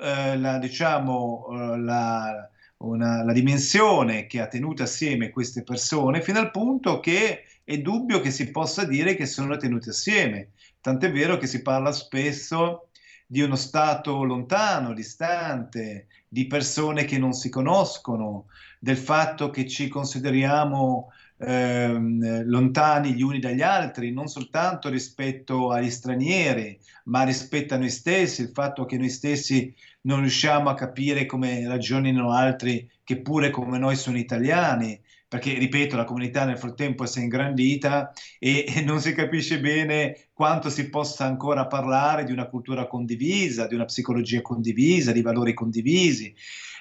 [0.00, 6.38] eh, la, diciamo, eh, la, una, la dimensione che ha tenuto assieme queste persone, fino
[6.38, 10.50] al punto che è dubbio che si possa dire che sono tenute assieme.
[10.80, 12.88] Tant'è vero che si parla spesso
[13.26, 18.46] di uno stato lontano, distante, di persone che non si conoscono,
[18.78, 21.12] del fatto che ci consideriamo
[21.44, 27.90] ehm, lontani gli uni dagli altri, non soltanto rispetto agli stranieri, ma rispetto a noi
[27.90, 33.50] stessi, il fatto che noi stessi non riusciamo a capire come ragionino altri che pure
[33.50, 35.00] come noi sono italiani,
[35.32, 40.28] perché ripeto, la comunità nel frattempo si è ingrandita e, e, non si capisce bene
[40.34, 45.54] quanto si possa ancora parlare di una cultura condivisa, di una psicologia condivisa, di valori
[45.54, 46.34] condivisi.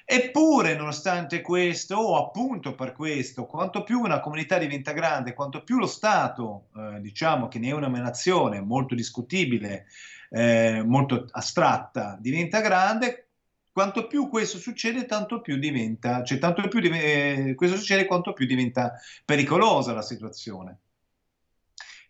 [0.06, 5.78] Eppure, nonostante questo, o appunto per questo, quanto più una comunità diventa grande, quanto più
[5.78, 9.86] lo Stato, eh, diciamo che ne è una nazione molto discutibile,
[10.30, 13.28] eh, molto astratta, diventa grande,
[13.72, 18.46] quanto più questo succede, tanto più diventa, cioè tanto più eh, questo succede, quanto più
[18.46, 18.94] diventa
[19.24, 20.78] pericolosa la situazione.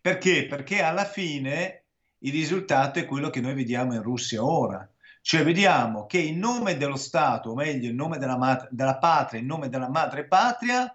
[0.00, 0.46] Perché?
[0.46, 1.84] Perché alla fine
[2.18, 4.88] il risultato è quello che noi vediamo in Russia ora
[5.22, 9.40] cioè vediamo che in nome dello Stato, o meglio in nome della, mat- della patria,
[9.40, 10.94] in nome della madre patria,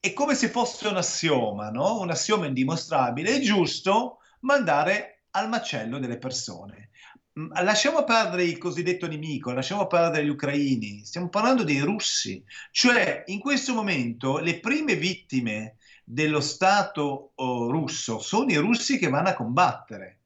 [0.00, 2.00] è come se fosse un assioma, no?
[2.00, 6.90] un assioma indimostrabile, è giusto mandare al macello delle persone.
[7.38, 13.22] mm, lasciamo perdere il cosiddetto nemico, lasciamo perdere gli ucraini, stiamo parlando dei russi, cioè
[13.26, 19.28] in questo momento le prime vittime dello Stato oh, russo sono i russi che vanno
[19.28, 20.20] a combattere,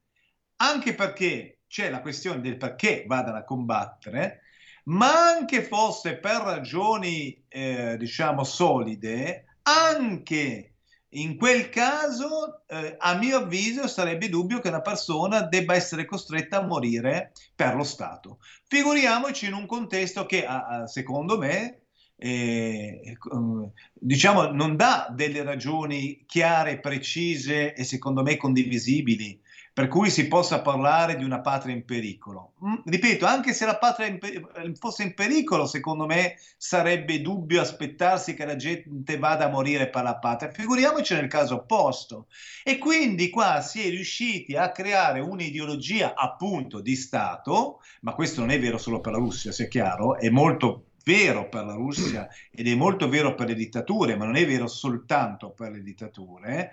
[0.56, 4.40] anche perché c'è la questione del perché vadano a combattere,
[4.84, 10.72] ma anche fosse per ragioni, eh, diciamo, solide, anche
[11.12, 16.58] in quel caso, eh, a mio avviso, sarebbe dubbio che una persona debba essere costretta
[16.58, 18.38] a morire per lo Stato.
[18.66, 20.46] Figuriamoci in un contesto che,
[20.86, 21.82] secondo me,
[22.16, 23.16] eh,
[23.94, 29.40] diciamo, non dà delle ragioni chiare, precise e secondo me condivisibili
[29.78, 32.54] per cui si possa parlare di una patria in pericolo.
[32.66, 37.60] Mm, ripeto, anche se la patria in per- fosse in pericolo, secondo me sarebbe dubbio
[37.60, 40.50] aspettarsi che la gente vada a morire per la patria.
[40.50, 42.26] Figuriamoci nel caso opposto.
[42.64, 48.50] E quindi qua si è riusciti a creare un'ideologia appunto di Stato, ma questo non
[48.50, 52.68] è vero solo per la Russia, sia chiaro, è molto vero per la Russia ed
[52.68, 56.72] è molto vero per le dittature, ma non è vero soltanto per le dittature.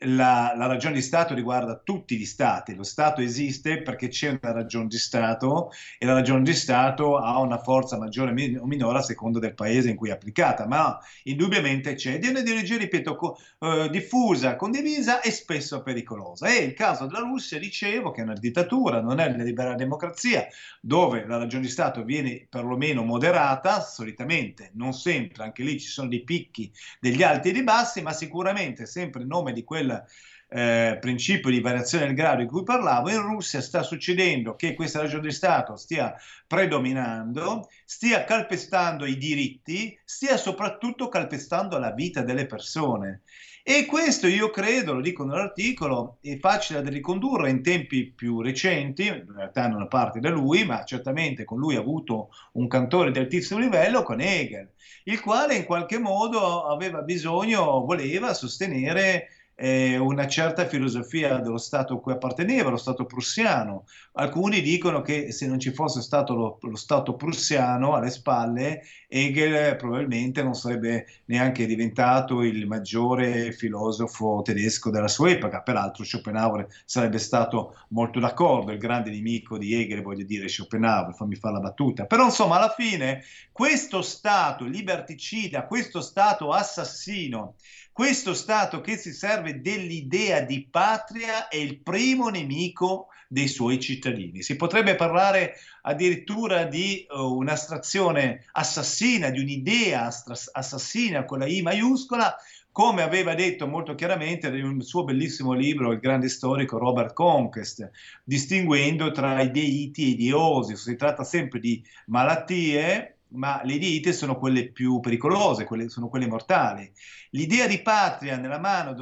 [0.00, 2.74] La, la, ragione di Stato riguarda tutti gli Stati.
[2.74, 7.38] Lo Stato esiste perché c'è una ragione di Stato e la ragione di Stato ha
[7.40, 11.94] una forza maggiore o minore a seconda del paese in cui è applicata, ma indubbiamente
[11.94, 12.14] c'è.
[12.14, 16.48] Ed è un'ideologia, ripeto, co- eh, diffusa, condivisa e spesso pericolosa.
[16.48, 20.46] E il caso della Russia, dicevo, che è una dittatura, non è una libera democrazia,
[20.80, 26.08] dove la ragione di Stato viene perlomeno moderata, solitamente, non sempre, anche lì ci sono
[26.08, 30.04] dei picchi, degli alti e dei bassi, ma sicuramente sempre in nome di quel
[30.48, 35.00] eh, principio di variazione del grado di cui parlavo, in Russia sta succedendo che questa
[35.00, 36.14] ragione di Stato stia
[36.46, 43.22] predominando, stia calpestando i diritti, stia soprattutto calpestando la vita delle persone.
[43.66, 49.06] E questo io credo, lo dico nell'articolo, è facile da ricondurre in tempi più recenti,
[49.06, 53.10] in realtà non a parte da lui, ma certamente con lui ha avuto un cantore
[53.10, 54.70] di altissimo livello, con Hegel,
[55.04, 61.94] il quale in qualche modo aveva bisogno, voleva sostenere eh, una certa filosofia dello Stato
[61.94, 63.84] a cui apparteneva, lo Stato prussiano.
[64.14, 69.76] Alcuni dicono che se non ci fosse stato lo, lo Stato prussiano alle spalle, Hegel
[69.76, 75.62] probabilmente non sarebbe neanche diventato il maggiore filosofo tedesco della sua epoca.
[75.62, 81.36] Peraltro Schopenhauer sarebbe stato molto d'accordo, il grande nemico di Hegel, voglio dire Schopenhauer, fammi
[81.36, 82.06] fare la battuta.
[82.06, 87.54] Però insomma alla fine questo Stato liberticida, questo Stato assassino,
[87.94, 94.42] questo Stato che si serve dell'idea di patria è il primo nemico dei suoi cittadini.
[94.42, 100.10] Si potrebbe parlare addirittura di uh, un'astrazione assassina, di un'idea
[100.52, 102.34] assassina con la I maiuscola,
[102.72, 107.88] come aveva detto molto chiaramente nel suo bellissimo libro il grande storico Robert Conquest,
[108.24, 110.74] distinguendo tra i deiti e i.
[110.74, 116.26] Si tratta sempre di malattie ma le idee sono quelle più pericolose, quelle, sono quelle
[116.26, 116.90] mortali.
[117.30, 118.36] L'idea di patria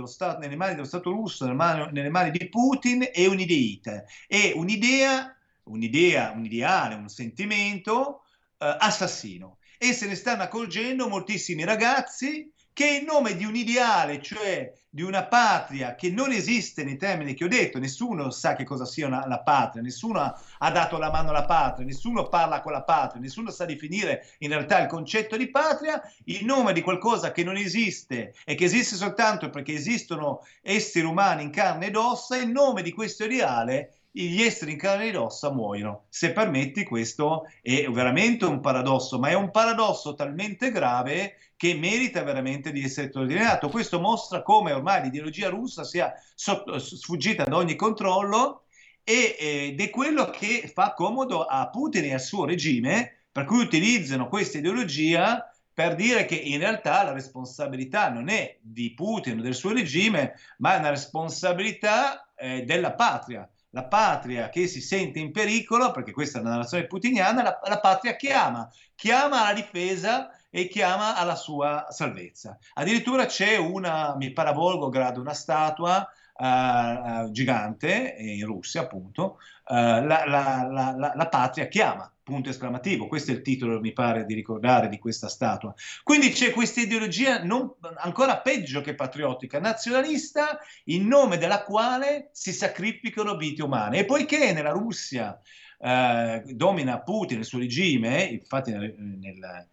[0.06, 4.52] Stato, nelle mani dello Stato russo, nelle mani, nelle mani di Putin, è un'ideita, è
[4.54, 8.24] un'idea, un'idea, un ideale, un sentimento
[8.58, 9.58] eh, assassino.
[9.78, 15.02] E se ne stanno accorgendo moltissimi ragazzi che in nome di un ideale, cioè di
[15.02, 19.06] una patria che non esiste nei termini che ho detto, nessuno sa che cosa sia
[19.06, 22.82] una, la patria, nessuno ha, ha, dato la mano alla patria, nessuno parla con la
[22.82, 27.42] patria, nessuno sa definire in realtà il concetto di patria, in nome di qualcosa che
[27.42, 32.50] non esiste e che esiste soltanto perché esistono esseri umani in carne ed ossa, in
[32.50, 36.04] nome di questo ideale gli esseri in carne ed ossa muoiono.
[36.10, 42.24] Se permetti, questo è veramente un paradosso, ma è un paradosso talmente grave che merita
[42.24, 43.68] veramente di essere sottolineato.
[43.68, 48.64] Questo mostra come ormai l'ideologia russa sia sotto, sfuggita da ogni controllo
[49.04, 53.60] e, ed è quello che fa comodo a Putin e al suo regime, per cui
[53.60, 59.42] utilizzano questa ideologia per dire che in realtà la responsabilità non è di Putin o
[59.42, 65.18] del suo regime, ma è una responsabilità eh, della patria la patria che si sente
[65.18, 70.28] in pericolo, perché questa è una narrazione putiniana, la, la patria chiama, chiama alla difesa
[70.54, 72.58] e chiama alla sua salvezza.
[72.74, 79.38] Addirittura c'è una, mi paravolgo grado, una statua uh, gigante in Russia, appunto,
[79.68, 83.08] uh, la, la, la, la patria chiama punto esclamativo.
[83.08, 85.74] Questo è il titolo, mi pare, di ricordare di questa statua.
[86.02, 92.52] Quindi c'è questa ideologia non, ancora peggio che patriottica, nazionalista, in nome della quale si
[92.52, 94.00] sacrificano vite umane.
[94.00, 95.40] E poiché nella Russia
[95.78, 99.68] eh, domina Putin, il suo regime, infatti nel, nel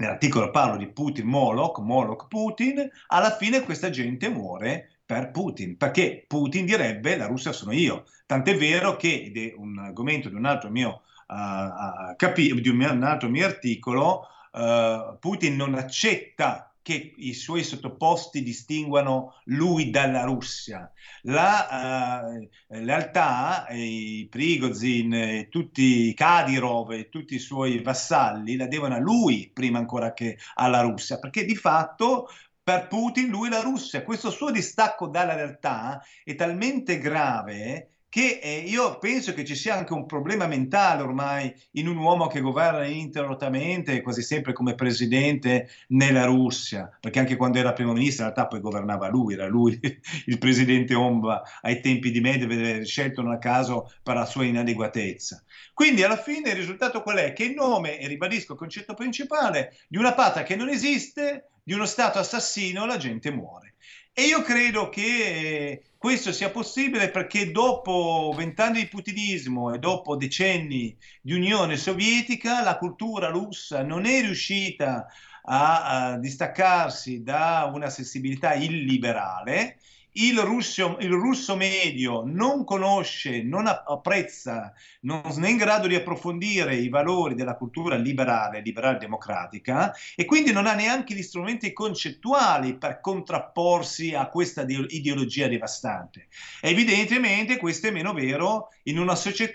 [0.00, 6.24] nell'articolo parlo di Putin Moloch, Moloch Putin, alla fine questa gente muore per Putin, perché
[6.26, 8.04] Putin direbbe la Russia sono io.
[8.26, 12.80] Tant'è vero che, ed è un argomento di un altro mio, uh, capi- di un,
[12.80, 20.24] un altro mio articolo, uh, Putin non accetta che i suoi sottoposti distinguano lui dalla
[20.24, 20.90] Russia.
[21.22, 22.48] La uh,
[22.80, 28.98] lealtà, i Prigozhin, e tutti i Kadyrov e tutti i suoi vassalli la devono a
[28.98, 32.28] lui prima ancora che alla Russia, perché di fatto
[32.60, 34.02] per Putin lui la Russia.
[34.02, 39.76] Questo suo distacco dalla realtà è talmente grave che eh, io penso che ci sia
[39.76, 45.70] anche un problema mentale ormai in un uomo che governa ininterrottamente, quasi sempre come presidente
[45.90, 49.78] nella Russia, perché anche quando era primo ministro in realtà poi governava lui, era lui
[50.26, 55.44] il presidente Omba ai tempi di Medvedev, scelto non a caso per la sua inadeguatezza.
[55.72, 57.32] Quindi alla fine il risultato qual è?
[57.32, 61.74] Che in nome, e ribadisco il concetto principale, di una patria che non esiste, di
[61.74, 63.74] uno Stato assassino, la gente muore.
[64.20, 70.94] E io credo che questo sia possibile perché dopo vent'anni di putinismo e dopo decenni
[71.22, 75.06] di Unione Sovietica, la cultura russa non è riuscita
[75.44, 79.78] a, a distaccarsi da una sensibilità illiberale
[80.12, 86.74] il russo, il russo, medio non conosce, non apprezza, non è in grado di approfondire
[86.74, 92.76] i valori della cultura liberale, liberale democratica e quindi non ha neanche gli strumenti concettuali
[92.76, 96.28] per contrapporsi a questa ideologia devastante.
[96.60, 99.54] Evidentemente questo è meno vero in una società.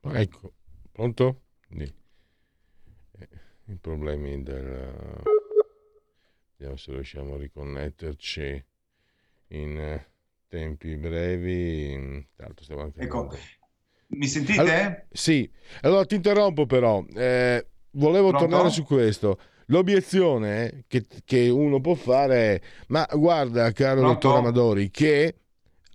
[0.00, 0.52] Ecco,
[0.90, 1.42] pronto?
[1.70, 1.92] Eh,
[3.66, 5.22] I problemi del
[6.60, 8.64] Vediamo se riusciamo a riconnetterci
[9.50, 10.10] in eh,
[10.48, 12.26] tempi brevi.
[12.34, 13.30] Tanto stiamo anche ecco,
[14.08, 14.58] mi sentite?
[14.58, 15.48] Allora, sì,
[15.82, 17.04] allora ti interrompo però.
[17.14, 18.48] Eh, volevo Pronto?
[18.48, 19.38] tornare su questo.
[19.66, 24.26] L'obiezione che, che, uno può fare è: ma guarda, caro Pronto?
[24.26, 25.34] dottor Amadori, che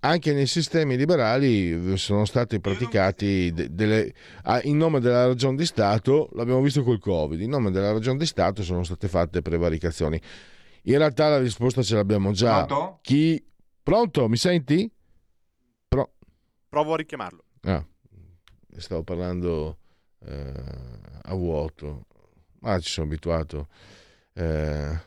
[0.00, 4.14] anche nei sistemi liberali sono stati praticati de- delle,
[4.62, 8.24] in nome della ragione di Stato, l'abbiamo visto col Covid, in nome della ragione di
[8.24, 10.18] Stato sono state fatte prevaricazioni.
[10.86, 12.66] In realtà la risposta ce l'abbiamo già.
[12.66, 12.98] Pronto?
[13.02, 13.42] Chi...
[13.82, 14.28] Pronto?
[14.28, 14.90] Mi senti?
[15.88, 16.14] Pro...
[16.68, 17.44] Provo a richiamarlo.
[17.62, 17.86] Ah,
[18.76, 19.78] stavo parlando
[20.24, 20.52] eh,
[21.22, 22.06] a vuoto.
[22.60, 23.68] Ma ah, ci sono abituato.
[24.34, 25.00] Eh,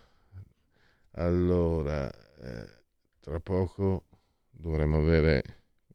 [1.11, 2.69] allora, eh,
[3.19, 4.05] tra poco
[4.49, 5.43] dovremo avere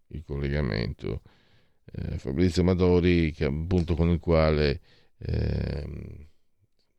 [0.08, 1.22] il collegamento.
[1.84, 4.80] Eh, Fabrizio Madori, che appunto con il quale
[5.18, 6.26] ehm,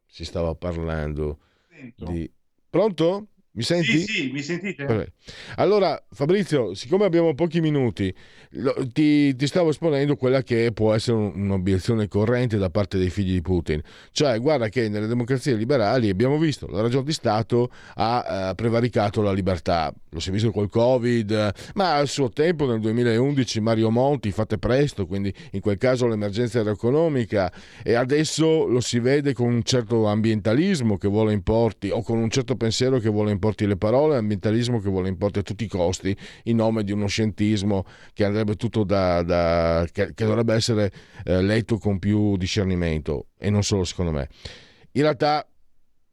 [0.05, 2.05] si stava parlando Sento.
[2.05, 2.31] di
[2.73, 3.27] Pronto?
[3.55, 3.99] Mi senti?
[3.99, 5.13] Sì, sì, mi sentite?
[5.57, 8.11] Allora, Fabrizio, siccome abbiamo pochi minuti,
[8.91, 13.41] ti, ti, stavo esponendo quella che può essere un'obiezione corrente da parte dei figli di
[13.41, 13.79] Putin.
[14.11, 19.21] Cioè, guarda che nelle democrazie liberali abbiamo visto, la ragione di Stato ha uh, prevaricato
[19.21, 19.93] la libertà.
[20.09, 24.57] Lo si è visto col Covid, ma al suo tempo, nel 2011, Mario Monti, fate
[24.57, 27.51] presto, quindi in quel caso l'emergenza era economica
[27.83, 32.31] e adesso lo si vede con un certo ambientalismo che vuole importi o con un
[32.31, 35.67] certo pensiero che vuole importi importi le parole, ambientalismo che vuole importi a tutti i
[35.67, 40.91] costi in nome di uno scientismo che andrebbe tutto da, da che, che, dovrebbe essere
[41.25, 44.29] eh, letto con più discernimento e non solo secondo me.
[44.93, 45.45] In realtà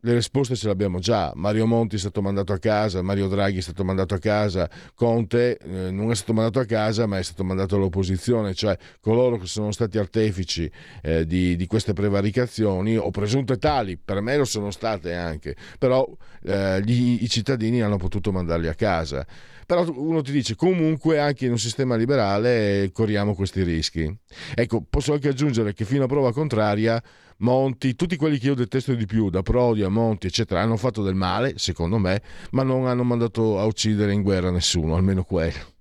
[0.01, 1.33] le risposte ce le abbiamo già.
[1.35, 5.59] Mario Monti è stato mandato a casa, Mario Draghi è stato mandato a casa, Conte
[5.59, 9.47] eh, non è stato mandato a casa ma è stato mandato all'opposizione, cioè coloro che
[9.47, 10.71] sono stati artefici
[11.03, 16.09] eh, di, di, queste prevaricazioni o presunte tali, per me lo sono state anche, però
[16.45, 19.27] eh, gli, i cittadini hanno potuto mandarli a casa.
[19.71, 24.13] Però uno ti dice comunque anche in un sistema liberale corriamo questi rischi.
[24.53, 27.01] Ecco, posso anche aggiungere che fino a prova contraria
[27.41, 31.03] Monti, tutti quelli che io detesto di più, da Prodi a Monti, eccetera, hanno fatto
[31.03, 35.75] del male, secondo me, ma non hanno mandato a uccidere in guerra nessuno, almeno quello.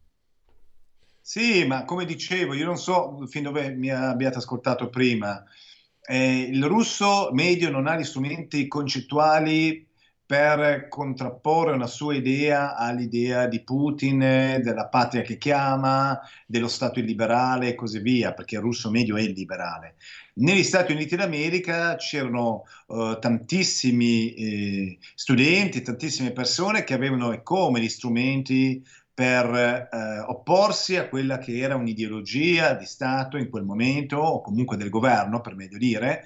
[1.22, 5.44] Sì, ma come dicevo, io non so fin dove mi abbiate ascoltato prima.
[6.02, 9.86] Eh, il russo medio non ha gli strumenti concettuali
[10.26, 17.70] per contrapporre una sua idea all'idea di Putin, della patria che chiama, dello Stato illiberale
[17.70, 19.96] e così via, perché il russo medio è illiberale.
[20.40, 27.82] Negli Stati Uniti d'America c'erano uh, tantissimi eh, studenti, tantissime persone che avevano e come
[27.82, 28.82] gli strumenti
[29.14, 29.54] per
[29.92, 34.90] eh, opporsi a quella che era un'ideologia di Stato in quel momento, o comunque del
[34.90, 36.24] governo, per meglio dire,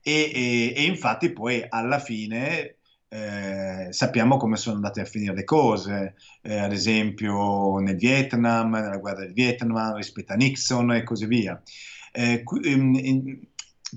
[0.00, 2.76] e, e, e infatti poi alla fine
[3.08, 8.98] eh, sappiamo come sono andate a finire le cose, eh, ad esempio nel Vietnam, nella
[8.98, 11.60] guerra del Vietnam rispetto a Nixon e così via.
[12.12, 13.38] Eh, in, in,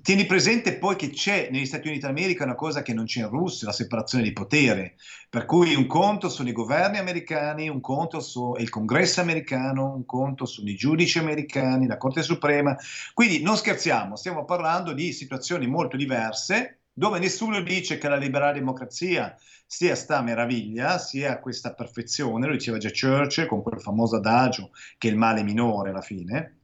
[0.04, 3.30] tieni presente poi che c'è negli Stati Uniti d'America una cosa che non c'è in
[3.30, 4.96] Russia, la separazione di potere,
[5.30, 8.20] per cui un conto sono i governi americani, un conto
[8.56, 12.78] è il congresso americano, un conto sono i giudici americani, la Corte Suprema,
[13.14, 18.60] quindi non scherziamo, stiamo parlando di situazioni molto diverse dove nessuno dice che la liberale
[18.60, 19.36] democrazia
[19.66, 25.08] sia sta meraviglia, sia questa perfezione, lo diceva già Churchill con quel famoso adagio che
[25.08, 26.59] il male minore alla fine,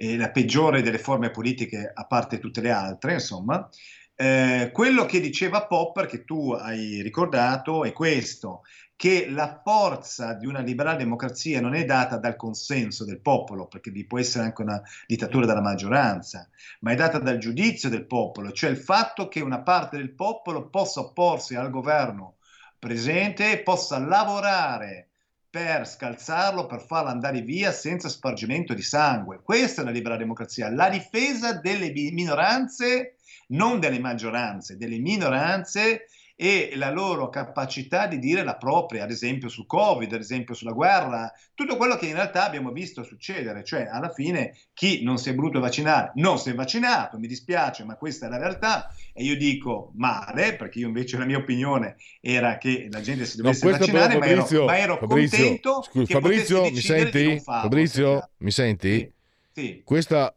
[0.00, 3.68] eh, la peggiore delle forme politiche a parte tutte le altre, insomma.
[4.14, 8.62] Eh, quello che diceva Popper, che tu hai ricordato, è questo,
[8.96, 13.90] che la forza di una liberale democrazia non è data dal consenso del popolo, perché
[13.90, 16.48] vi può essere anche una dittatura della maggioranza,
[16.80, 20.68] ma è data dal giudizio del popolo, cioè il fatto che una parte del popolo
[20.70, 22.36] possa opporsi al governo
[22.78, 25.09] presente, possa lavorare
[25.50, 29.40] per scalzarlo, per farlo andare via senza spargimento di sangue.
[29.42, 33.16] Questa è una libera democrazia, la difesa delle minoranze,
[33.48, 36.06] non delle maggioranze, delle minoranze
[36.42, 40.72] e la loro capacità di dire la propria, ad esempio sul Covid, ad esempio sulla
[40.72, 45.28] guerra, tutto quello che in realtà abbiamo visto succedere, cioè alla fine chi non si
[45.28, 49.22] è voluto vaccinare non si è vaccinato, mi dispiace, ma questa è la realtà e
[49.22, 53.66] io dico male, perché io invece la mia opinione era che la gente si dovesse
[53.66, 57.40] no, vaccinare, Fabrizio, ma ero, ma ero Fabrizio, contento scusa, Fabrizio, mi senti?
[57.40, 59.12] Fabrizio, mi senti?
[59.52, 59.60] Sì.
[59.60, 59.82] sì.
[59.84, 60.34] Questa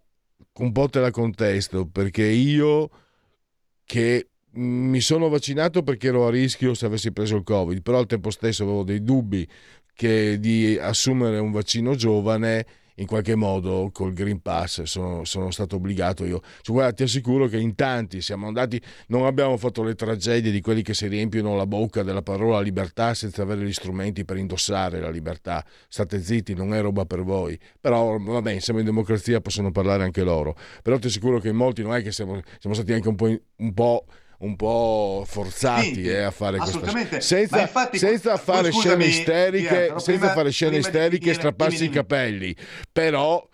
[0.55, 2.89] un po' te la contesto, perché io
[3.85, 8.05] che mi sono vaccinato perché ero a rischio se avessi preso il Covid, però al
[8.05, 9.47] tempo stesso avevo dei dubbi
[9.95, 12.65] che di assumere un vaccino giovane
[12.97, 16.41] in qualche modo col Green Pass sono, sono stato obbligato io.
[16.61, 20.61] Cioè, guarda, ti assicuro che in tanti siamo andati, non abbiamo fatto le tragedie di
[20.61, 24.99] quelli che si riempiono la bocca della parola libertà senza avere gli strumenti per indossare
[24.99, 25.65] la libertà.
[25.87, 27.59] State zitti, non è roba per voi.
[27.79, 30.55] Però vabbè, siamo in democrazia, possono parlare anche loro.
[30.83, 33.35] Però ti assicuro che in molti non è che siamo, siamo stati anche un po',
[33.55, 34.05] un po'
[34.43, 36.83] un po' forzati sì, eh, a fare questo
[37.19, 41.89] senza, infatti, senza fare scusami, scene isteriche Pietro, senza fare scene isteriche e strapparsi i
[41.89, 42.55] capelli.
[42.91, 43.47] Però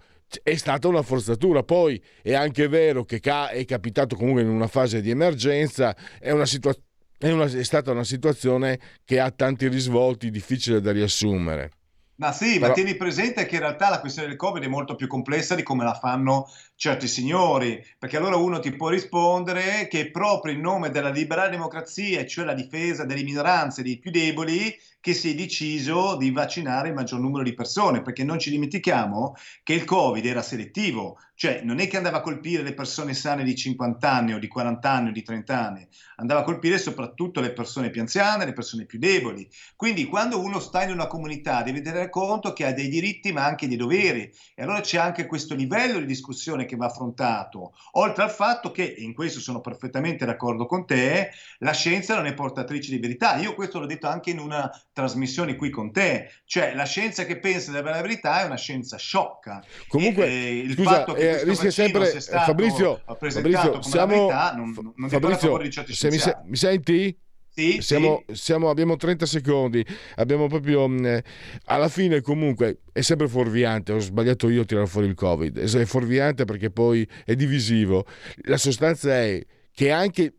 [0.43, 1.63] è stata una forzatura.
[1.63, 6.45] Poi è anche vero che è capitato comunque in una fase di emergenza è una
[6.45, 6.87] situazione
[7.19, 11.71] è, è stata una situazione che ha tanti risvolti difficile da riassumere
[12.20, 12.67] ma sì, Però...
[12.67, 15.63] ma tieni presente che in realtà la questione del Covid è molto più complessa di
[15.63, 20.89] come la fanno certi signori, perché allora uno ti può rispondere che proprio in nome
[20.89, 26.18] della liberale democrazia, cioè la difesa delle minoranze, dei più deboli, che si è deciso
[26.18, 29.34] di vaccinare il maggior numero di persone, perché non ci dimentichiamo
[29.64, 33.45] che il Covid era selettivo, cioè non è che andava a colpire le persone sane
[33.45, 35.88] di 50 anni o di 40 anni o di 30 anni,
[36.18, 39.50] andava a colpire soprattutto le persone più anziane, le persone più deboli.
[39.78, 43.45] Quindi quando uno sta in una comunità deve tenere conto che ha dei diritti ma
[43.45, 48.24] anche dei doveri e allora c'è anche questo livello di discussione che va affrontato, oltre
[48.24, 52.34] al fatto che, e in questo sono perfettamente d'accordo con te, la scienza non è
[52.34, 53.38] portatrice di verità.
[53.38, 57.39] Io questo l'ho detto anche in una trasmissione qui con te, cioè la scienza che
[57.39, 59.63] pensa di avere la verità è una scienza sciocca.
[59.87, 64.93] Comunque, e, eh, il scusa, fatto che eh, rischia sempre Fabrizio, Fabrizio siamo, verità, non,
[64.95, 67.17] non Fabrizio, se mi, se, mi senti?
[67.51, 68.35] Sì, siamo, sì.
[68.35, 69.85] Siamo, abbiamo 30 secondi,
[70.15, 71.23] abbiamo proprio mm, eh,
[71.65, 75.85] alla fine comunque è sempre fuorviante, ho sbagliato io a tirare fuori il Covid, è
[75.85, 78.05] fuorviante perché poi è divisivo.
[78.43, 80.33] La sostanza è che anche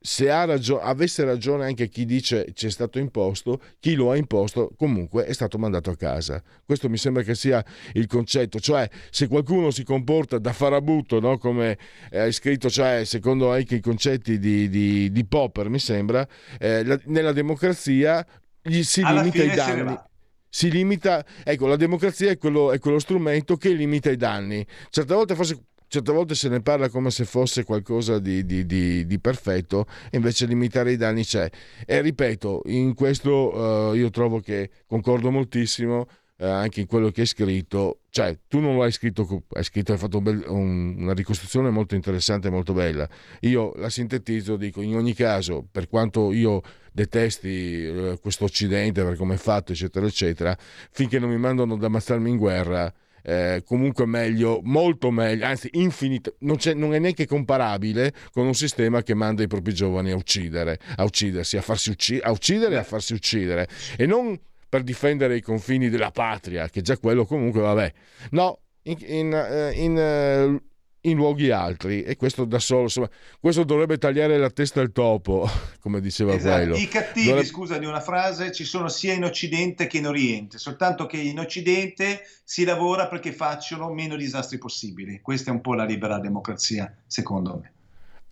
[0.00, 5.24] se ragio- avesse ragione anche chi dice c'è stato imposto, chi lo ha imposto comunque
[5.26, 6.42] è stato mandato a casa.
[6.64, 11.38] Questo mi sembra che sia il concetto, cioè se qualcuno si comporta da farabutto, no?
[11.38, 11.78] come
[12.12, 16.26] hai scritto, cioè secondo anche i concetti di, di, di Popper, mi sembra,
[16.58, 18.24] eh, la, nella democrazia
[18.62, 19.98] gli si Alla limita i danni
[20.54, 24.64] si limita, ecco, la democrazia è quello, è quello, strumento che limita i danni.
[24.88, 25.64] Certe volte forse
[25.94, 30.46] certe volte se ne parla come se fosse qualcosa di, di, di, di perfetto, invece
[30.46, 31.48] limitare i danni c'è.
[31.86, 36.00] E ripeto, in questo uh, io trovo che concordo moltissimo
[36.38, 38.00] uh, anche in quello che hai scritto.
[38.10, 41.94] Cioè, tu non l'hai scritto, hai scritto, hai fatto un bel, un, una ricostruzione molto
[41.94, 43.08] interessante molto bella.
[43.42, 49.16] Io la sintetizzo, dico, in ogni caso, per quanto io detesti uh, questo Occidente per
[49.16, 50.58] come è fatto, eccetera, eccetera,
[50.90, 52.92] finché non mi mandano ad ammazzarmi in guerra,
[53.26, 59.02] eh, comunque meglio, molto meglio, anzi infinito, non, non, è neanche comparabile con un sistema
[59.02, 62.78] che manda i propri giovani a uccidere, a uccidersi, a, farsi ucc- a uccidere e
[62.78, 63.66] a farsi uccidere.
[63.96, 67.92] E non per difendere i confini della patria, che già quello comunque vabbè.
[68.30, 70.60] No, in, in, eh, in,
[71.04, 73.08] in luoghi altri e questo da solo insomma,
[73.40, 75.48] questo dovrebbe tagliare la testa al topo
[75.80, 76.56] come diceva esatto.
[76.56, 77.46] quello i cattivi dovrebbe...
[77.46, 81.38] scusa di una frase ci sono sia in occidente che in oriente soltanto che in
[81.38, 86.94] occidente si lavora perché facciano meno disastri possibili questa è un po' la libera democrazia
[87.06, 87.72] secondo me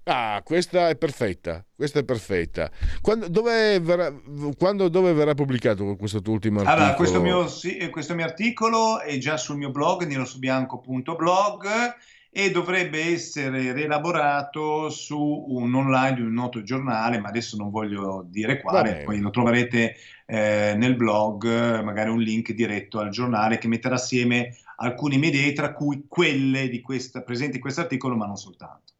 [0.04, 2.68] Ah, questa è perfetta, questa è perfetta.
[3.00, 4.12] Quando, dove, verrà,
[4.58, 6.82] quando, dove verrà pubblicato questo tuo ultimo articolo?
[6.82, 11.94] Allora, questo mio, sì, questo mio articolo è già sul mio blog, nerosubianco.blog
[12.34, 18.24] e dovrebbe essere rielaborato su un online di un noto giornale, ma adesso non voglio
[18.26, 23.68] dire quale, poi lo troverete eh, nel blog, magari un link diretto al giornale che
[23.68, 28.24] metterà assieme alcune mie idee, tra cui quelle di questa, presenti in questo articolo, ma
[28.24, 28.91] non soltanto.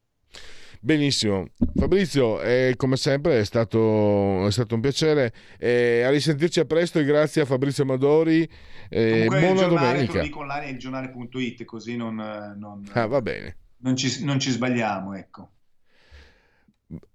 [0.85, 5.31] Benissimo, Fabrizio, eh, come sempre è stato, è stato un piacere.
[5.57, 8.45] Eh, a risentirci a presto e grazie a Fabrizio Amadori.
[8.89, 10.19] Eh, buona il giornale, domenica.
[10.19, 13.55] Dico online è il giornale.it, così non, non, ah, va bene.
[13.77, 15.13] non, ci, non ci sbagliamo.
[15.13, 15.51] Ecco.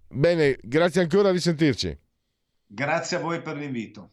[0.08, 1.94] Bene, grazie ancora, a risentirci.
[2.66, 4.12] Grazie a voi per l'invito.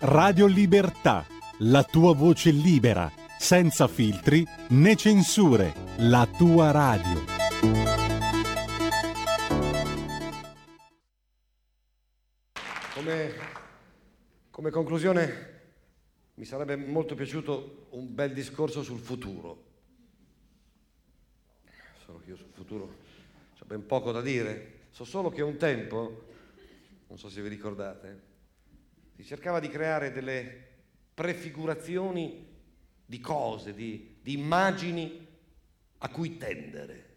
[0.00, 1.26] Radio Libertà,
[1.60, 7.24] la tua voce libera, senza filtri né censure, la tua radio.
[12.92, 13.34] Come,
[14.50, 15.54] come conclusione
[16.34, 19.64] mi sarebbe molto piaciuto un bel discorso sul futuro.
[22.04, 22.84] Solo che io sul futuro
[23.58, 24.88] ho ben poco da dire.
[24.90, 26.26] So solo che un tempo,
[27.06, 28.25] non so se vi ricordate,
[29.16, 30.64] si cercava di creare delle
[31.14, 32.46] prefigurazioni
[33.06, 35.26] di cose, di, di immagini
[35.98, 37.14] a cui tendere,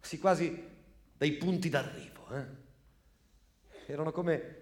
[0.00, 0.70] sì quasi
[1.16, 2.26] dei punti d'arrivo.
[2.34, 2.44] Eh?
[3.86, 4.56] Erano come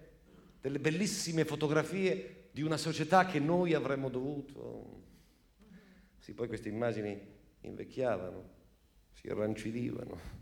[0.61, 4.99] delle bellissime fotografie di una società che noi avremmo dovuto.
[6.19, 7.19] Sì, poi queste immagini
[7.61, 8.49] invecchiavano,
[9.13, 10.39] si arrancidivano.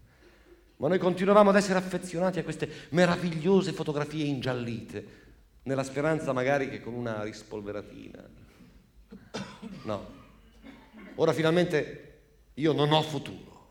[0.77, 5.27] Ma noi continuavamo ad essere affezionati a queste meravigliose fotografie ingiallite,
[5.63, 8.27] nella speranza magari che con una rispolveratina.
[9.83, 10.17] No.
[11.15, 12.21] Ora finalmente
[12.55, 13.67] io non ho futuro.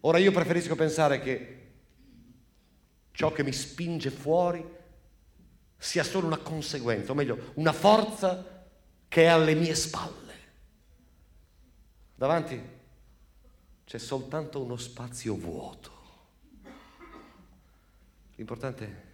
[0.00, 1.54] Ora io preferisco pensare che
[3.12, 4.64] ciò che mi spinge fuori
[5.76, 8.66] sia solo una conseguenza, o meglio, una forza
[9.08, 10.34] che è alle mie spalle.
[12.14, 12.60] Davanti
[13.84, 15.96] c'è soltanto uno spazio vuoto.
[18.34, 19.07] L'importante è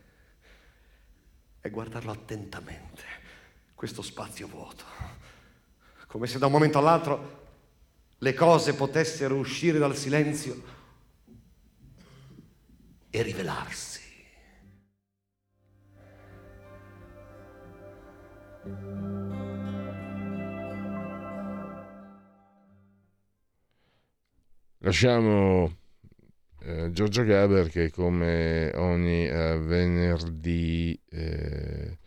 [1.65, 3.03] è guardarlo attentamente,
[3.75, 4.85] questo spazio vuoto,
[6.09, 7.47] come se da un momento all'altro
[8.19, 10.63] le cose potessero uscire dal silenzio
[13.09, 14.03] e rivelarsi.
[24.81, 25.84] Lasciamo
[26.67, 31.99] eh, Giorgio Gaber che come ogni eh, venerdì eh,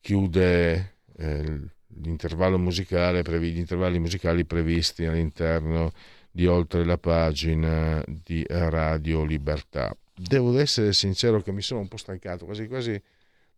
[0.00, 1.60] chiude eh,
[2.00, 5.92] l'intervallo musicale, gli intervalli musicali previsti all'interno
[6.30, 9.94] di oltre la pagina di Radio Libertà.
[10.14, 13.00] Devo essere sincero che mi sono un po' stancato, quasi quasi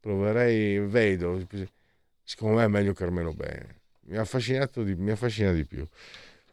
[0.01, 1.47] proverei, vedo,
[2.23, 5.87] secondo me è meglio Carmelo Bene, mi ha affascinato di, affascina di più.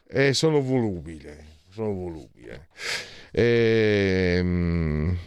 [0.05, 2.69] E sono volubile sono volubile.
[3.31, 5.17] E, ehm,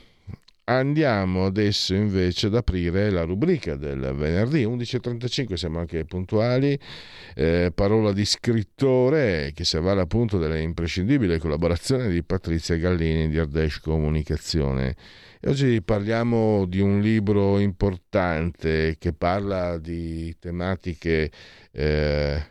[0.65, 6.77] andiamo adesso invece ad aprire la rubrica del venerdì 11.35, siamo anche puntuali,
[7.37, 13.79] eh, parola di scrittore che si avvale appunto dell'imprescindibile collaborazione di Patrizia Gallini di Ardesh
[13.79, 14.97] Comunicazione.
[15.41, 21.31] E oggi parliamo di un libro importante che parla di tematiche
[21.71, 22.45] eh,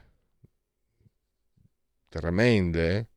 [2.10, 3.09] tremende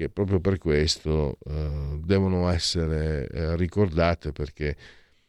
[0.00, 4.74] che proprio per questo eh, devono essere eh, ricordate perché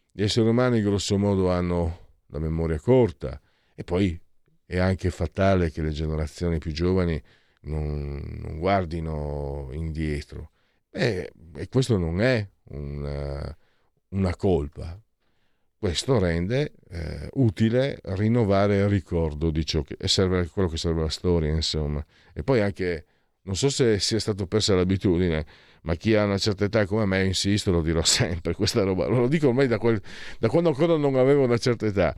[0.09, 3.38] gli esseri umani grosso modo hanno la memoria corta
[3.76, 4.17] e poi
[4.65, 7.22] è anche fatale che le generazioni più giovani
[7.63, 10.51] non, non guardino indietro.
[10.89, 13.57] E, e, questo non è una,
[14.09, 14.97] una colpa.
[15.78, 21.09] Questo rende eh, utile rinnovare il ricordo di ciò che serve quello che serve alla
[21.09, 22.05] storia, insomma.
[22.34, 23.05] E poi anche
[23.44, 25.46] non so se sia stato persa l'abitudine,
[25.84, 29.28] ma chi ha una certa età come me, insisto, lo dirò sempre, questa roba, lo
[29.28, 30.02] dico ormai da, quel,
[30.39, 32.16] da quando ancora non avevo una certa età.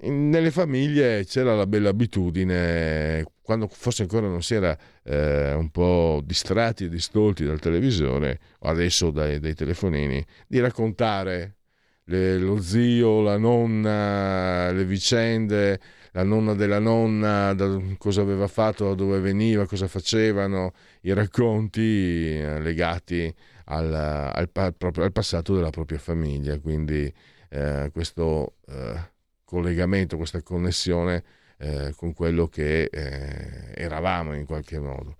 [0.00, 6.20] Nelle famiglie c'era la bella abitudine, quando forse ancora non si era eh, un po'
[6.24, 11.56] distratti e distolti dal televisore, adesso dai, dai telefonini, di raccontare
[12.04, 15.80] le, lo zio, la nonna, le vicende
[16.12, 22.36] la nonna della nonna, da, cosa aveva fatto, da dove veniva, cosa facevano, i racconti
[22.38, 23.32] eh, legati
[23.66, 26.58] al, al, al, passato della propria famiglia.
[26.58, 27.12] Quindi
[27.50, 29.10] eh, questo eh,
[29.44, 31.24] collegamento, questa connessione
[31.58, 35.16] eh, con quello che eh, eravamo in qualche modo.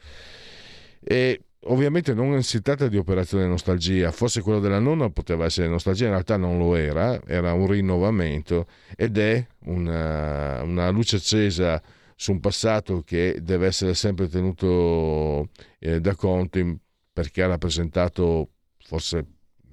[1.00, 6.04] E Ovviamente non si tratta di operazione nostalgia, forse quello della nonna poteva essere nostalgia,
[6.04, 11.82] in realtà non lo era, era un rinnovamento ed è una, una luce accesa
[12.14, 15.50] su un passato che deve essere sempre tenuto
[15.80, 16.76] eh, da conto in,
[17.12, 19.26] perché ha rappresentato forse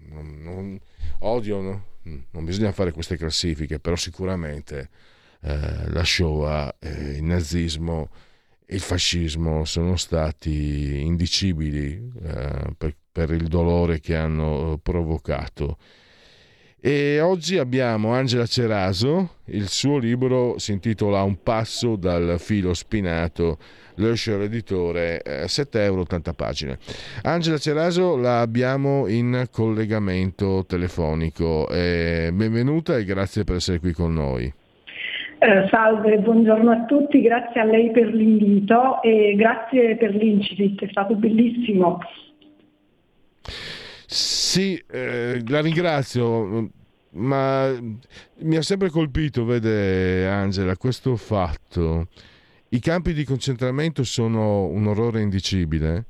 [0.08, 0.80] non, non,
[1.20, 1.86] odio, no?
[2.32, 4.90] non bisogna fare queste classifiche, però sicuramente
[5.42, 8.10] eh, la Shoah, eh, il nazismo,
[8.68, 15.78] il fascismo sono stati indicibili eh, per, per, il dolore che hanno eh, provocato.
[16.80, 23.57] E oggi abbiamo Angela Ceraso, il suo libro si intitola Un passo dal filo spinato,
[23.95, 26.78] l'Escher editore, eh, 7 euro 80 pagine.
[27.24, 31.68] Angela Ceraso la abbiamo in collegamento telefonico.
[31.70, 34.53] Eh, benvenuta e grazie per essere qui con noi.
[35.38, 40.88] Eh, salve, buongiorno a tutti, grazie a lei per l'invito e grazie per l'incipit, è
[40.90, 42.00] stato bellissimo.
[44.06, 46.70] Sì, eh, la ringrazio,
[47.12, 47.70] ma
[48.40, 52.08] mi ha sempre colpito, vede Angela, questo fatto.
[52.70, 56.06] I campi di concentramento sono un orrore indicibile,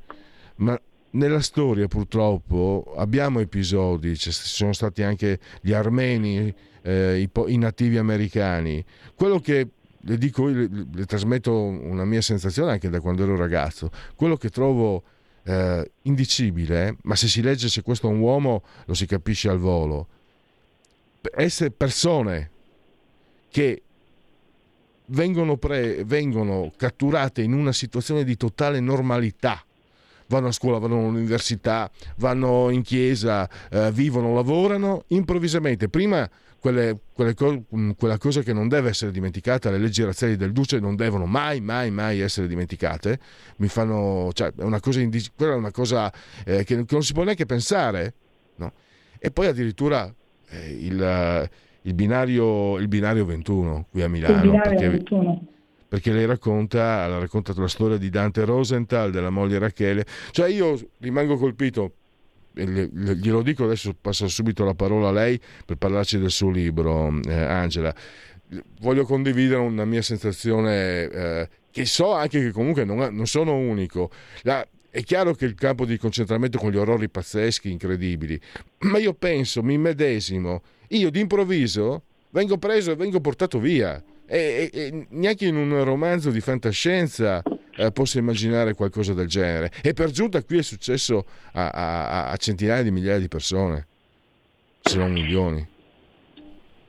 [0.58, 0.80] ma
[1.16, 7.98] nella storia purtroppo abbiamo episodi, ci sono stati anche gli armeni eh, i, i, nativi
[7.98, 8.84] americani.
[9.16, 9.68] Quello che
[10.00, 14.50] le dico, le, le, trasmetto una mia sensazione anche da quando ero ragazzo, quello che
[14.50, 15.04] trovo
[15.44, 19.58] eh, indicibile, ma se si legge se questo è un uomo lo si capisce al
[19.58, 20.08] volo,
[21.36, 22.52] essere persone
[23.50, 23.82] che
[25.08, 29.64] vengono, pre, vengono catturate in una situazione di totale normalità,
[30.28, 36.30] vanno a scuola, vanno all'università, vanno in chiesa, eh, vivono, lavorano, improvvisamente prima
[36.66, 40.52] quelle, quelle co- mm, quella cosa che non deve essere dimenticata, le leggi razziali del
[40.52, 43.20] Duce non devono mai, mai, mai essere dimenticate,
[43.58, 46.12] mi fanno, cioè, è una cosa, indic- quella è una cosa
[46.44, 48.14] eh, che, che, non si può neanche pensare,
[48.56, 48.72] no?
[49.20, 50.12] E poi addirittura
[50.50, 51.50] eh, il,
[51.84, 55.04] il, binario, il, binario, 21 qui a Milano, perché,
[55.96, 61.38] perché, lei racconta, racconta la storia di Dante Rosenthal, della moglie Rachele, cioè io rimango
[61.38, 61.94] colpito
[62.54, 67.34] glielo dico adesso, passo subito la parola a lei per parlarci del suo libro, eh,
[67.34, 67.96] Angela.
[68.82, 74.10] Voglio condividere una mia sensazione eh, che so anche che comunque non, non sono unico.
[74.42, 78.38] La, è chiaro che il campo di concentramento con gli orrori pazzeschi, incredibili,
[78.80, 84.04] ma io penso, mi medesimo, io d'improvviso vengo preso e vengo portato via.
[84.28, 87.44] E, e, neanche in un romanzo di fantascienza
[87.76, 89.72] eh, possa immaginare qualcosa del genere.
[89.82, 93.88] E per giunta qui è successo a, a, a centinaia di migliaia di persone,
[94.82, 95.74] se non milioni.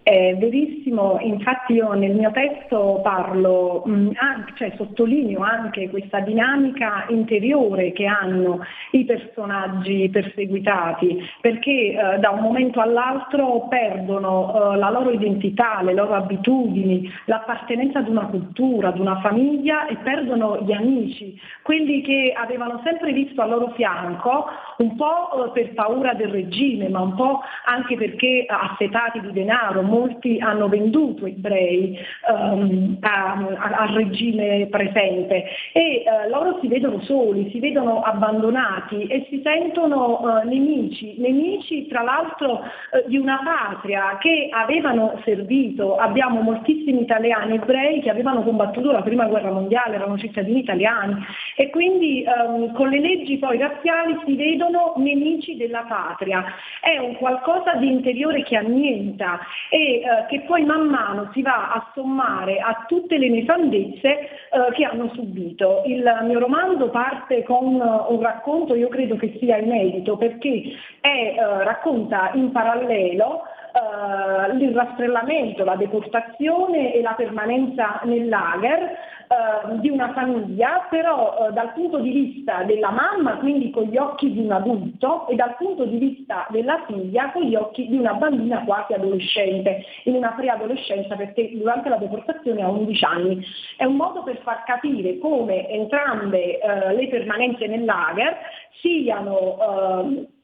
[0.06, 4.10] È verissimo, infatti io nel mio testo parlo, mm,
[4.54, 8.60] cioè sottolineo anche questa dinamica interiore che hanno
[8.92, 15.92] i personaggi perseguitati, perché eh, da un momento all'altro perdono eh, la loro identità, le
[15.92, 22.32] loro abitudini, l'appartenenza ad una cultura, ad una famiglia e perdono gli amici, quelli che
[22.32, 24.46] avevano sempre visto al loro fianco,
[24.76, 29.82] un po' eh, per paura del regime, ma un po' anche perché assetati di denaro,
[29.96, 31.98] molti hanno venduto ebrei
[32.30, 39.40] um, al regime presente e uh, loro si vedono soli, si vedono abbandonati e si
[39.42, 47.00] sentono uh, nemici, nemici tra l'altro uh, di una patria che avevano servito, abbiamo moltissimi
[47.00, 51.14] italiani ebrei che avevano combattuto la prima guerra mondiale, erano cittadini italiani.
[51.56, 56.44] E quindi um, con le leggi poi razziali si vedono nemici della patria,
[56.80, 59.40] è un qualcosa di interiore che annienta.
[59.70, 64.28] E eh, che poi man mano si va a sommare a tutte le nefandezze eh,
[64.72, 65.82] che hanno subito.
[65.86, 70.62] Il mio romanzo parte con un racconto, io credo che sia inedito, perché
[71.00, 73.42] è, eh, racconta in parallelo
[73.76, 78.80] Uh, il rastrellamento, la deportazione e la permanenza nel lager
[79.28, 83.98] uh, di una famiglia, però uh, dal punto di vista della mamma, quindi con gli
[83.98, 87.98] occhi di un adulto, e dal punto di vista della figlia con gli occhi di
[87.98, 93.44] una bambina quasi adolescente, in una preadolescenza perché durante la deportazione ha 11 anni.
[93.76, 96.58] È un modo per far capire come entrambe
[96.96, 98.38] le permanenze nel lager
[98.80, 100.34] siano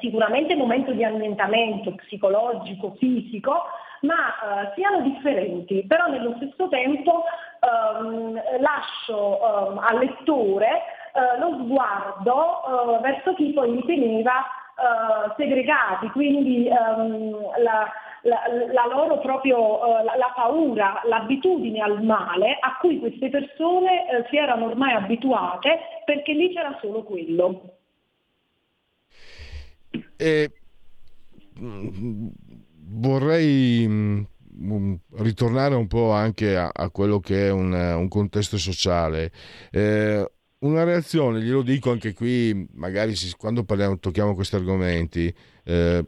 [0.00, 3.64] sicuramente momento di annientamento psicologico, fisico,
[4.02, 7.24] ma eh, siano differenti, però nello stesso tempo
[7.60, 10.68] ehm, lascio ehm, al lettore
[11.12, 17.90] eh, lo sguardo eh, verso chi poi li teneva eh, segregati, quindi ehm, la,
[18.22, 18.40] la,
[18.72, 24.26] la, loro proprio eh, la, la, paura, l'abitudine al male a cui queste persone eh,
[24.30, 27.79] si erano ormai abituate perché lì c'era solo quello.
[30.20, 30.52] E
[31.58, 32.28] mm,
[32.90, 34.22] vorrei mm,
[34.62, 39.32] mm, ritornare un po' anche a, a quello che è un, un contesto sociale.
[39.70, 46.04] Eh, una reazione, glielo dico anche qui, magari si, quando parliamo, tocchiamo questi argomenti, eh,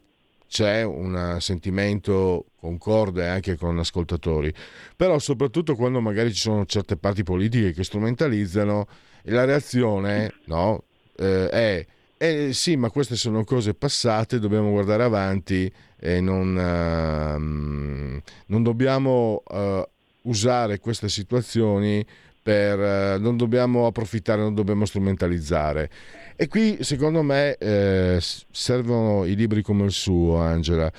[0.47, 4.53] c'è un sentimento concorde anche con ascoltatori,
[4.95, 8.87] però soprattutto quando magari ci sono certe parti politiche che strumentalizzano,
[9.27, 10.85] la reazione no,
[11.17, 11.87] eh, è
[12.23, 15.68] eh, sì, ma queste sono cose passate, dobbiamo guardare avanti
[15.99, 19.85] e non, uh, non dobbiamo uh,
[20.23, 22.07] usare queste situazioni
[22.41, 25.91] per, uh, non dobbiamo approfittare, non dobbiamo strumentalizzare.
[26.37, 30.93] E qui secondo me eh, servono i libri come il suo, Angela,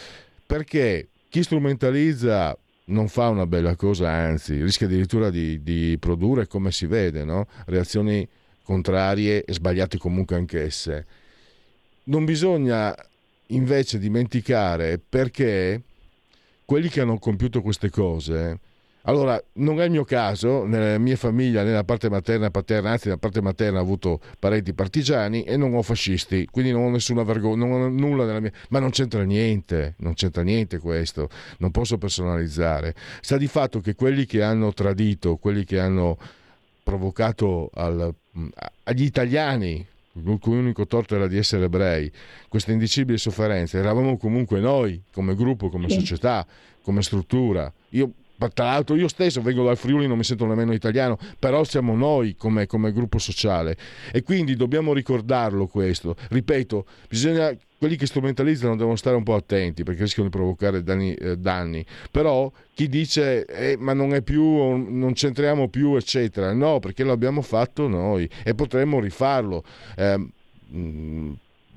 [0.46, 2.58] perché chi strumentalizza
[2.88, 7.48] non fa una bella cosa, anzi rischia addirittura di, di produrre, come si vede, no?
[7.68, 8.28] reazioni
[8.64, 11.06] contrarie e sbagliate comunque anch'esse.
[12.06, 12.96] Non bisogna
[13.48, 15.82] invece dimenticare perché
[16.66, 18.60] quelli che hanno compiuto queste cose,
[19.04, 23.08] allora non è il mio caso, nella mia famiglia, nella parte materna e paterna, anzi
[23.08, 27.24] nella parte materna ho avuto parenti partigiani e non ho fascisti, quindi non ho nessuna
[27.24, 28.52] vergogna, non ho nulla nella mia...
[28.70, 32.96] ma non c'entra niente, non c'entra niente questo, non posso personalizzare.
[33.20, 36.18] Sta di fatto che quelli che hanno tradito, quelli che hanno
[36.82, 38.14] provocato al,
[38.84, 42.12] agli italiani, il cui unico torto era di essere ebrei,
[42.48, 46.46] queste indicibili sofferenze, eravamo comunque noi, come gruppo, come società,
[46.82, 47.72] come struttura.
[47.90, 48.12] Io
[48.54, 52.36] tra l'altro io stesso vengo dal Friuli, non mi sento nemmeno italiano, però siamo noi
[52.36, 53.78] come, come gruppo sociale
[54.12, 56.16] e quindi dobbiamo ricordarlo questo.
[56.30, 61.14] Ripeto, bisogna, quelli che strumentalizzano devono stare un po' attenti perché rischiano di provocare danni,
[61.16, 61.86] eh, danni.
[62.12, 67.12] però chi dice eh, ma non è più, non c'entriamo più, eccetera, no, perché lo
[67.12, 69.66] abbiamo fatto noi e potremmo rifarlo.
[69.98, 70.28] Eh,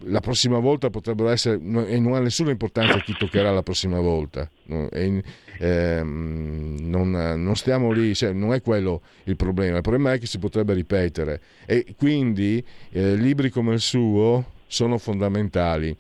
[0.05, 1.57] la prossima volta potrebbero essere
[1.89, 4.49] e non ha nessuna importanza chi toccherà la prossima volta
[4.91, 5.23] e,
[5.59, 10.27] eh, non, non, stiamo lì cioè, non è quello il problema il problema è che
[10.27, 15.97] si potrebbe ripetere e quindi eh, libri come il suo sono fondamentali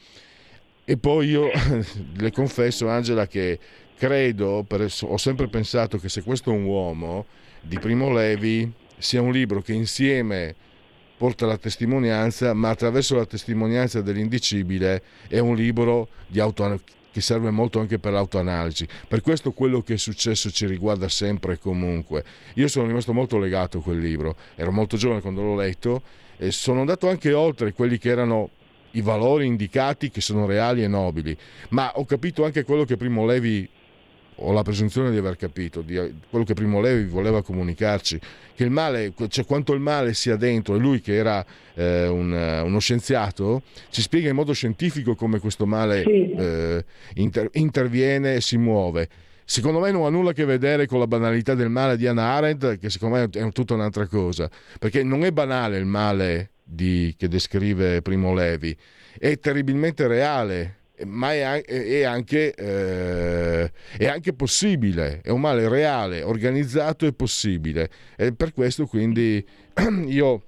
[0.88, 1.50] e poi io
[2.16, 3.58] le confesso Angela che
[3.96, 7.26] credo per, ho sempre pensato che se questo è un uomo
[7.60, 10.54] di Primo Levi sia un libro che insieme
[11.16, 17.80] porta la testimonianza, ma attraverso la testimonianza dell'indicibile è un libro auto, che serve molto
[17.80, 18.86] anche per l'autoanalisi.
[19.08, 22.22] Per questo quello che è successo ci riguarda sempre e comunque.
[22.54, 26.02] Io sono rimasto molto legato a quel libro, ero molto giovane quando l'ho letto
[26.37, 28.51] e sono andato anche oltre quelli che erano
[28.93, 31.37] i valori indicati che sono reali e nobili,
[31.70, 33.68] ma ho capito anche quello che Primo Levi
[34.41, 35.95] ho la presunzione di aver capito, di
[36.28, 38.20] quello che Primo Levi voleva comunicarci,
[38.55, 42.32] che il male, cioè quanto il male sia dentro, e lui che era eh, un,
[42.32, 46.32] uno scienziato, ci spiega in modo scientifico come questo male sì.
[46.32, 46.84] eh,
[47.14, 49.09] inter- interviene e si muove.
[49.49, 52.32] Secondo me non ha nulla a che vedere con la banalità del male di Anna
[52.32, 57.14] Arendt, che secondo me è tutta un'altra cosa, perché non è banale il male di,
[57.16, 58.76] che descrive Primo Levi,
[59.16, 66.24] è terribilmente reale, ma è, è, anche, eh, è, anche, possibile, è un male reale,
[66.24, 67.88] organizzato e possibile.
[68.16, 69.47] E per questo quindi
[70.09, 70.42] io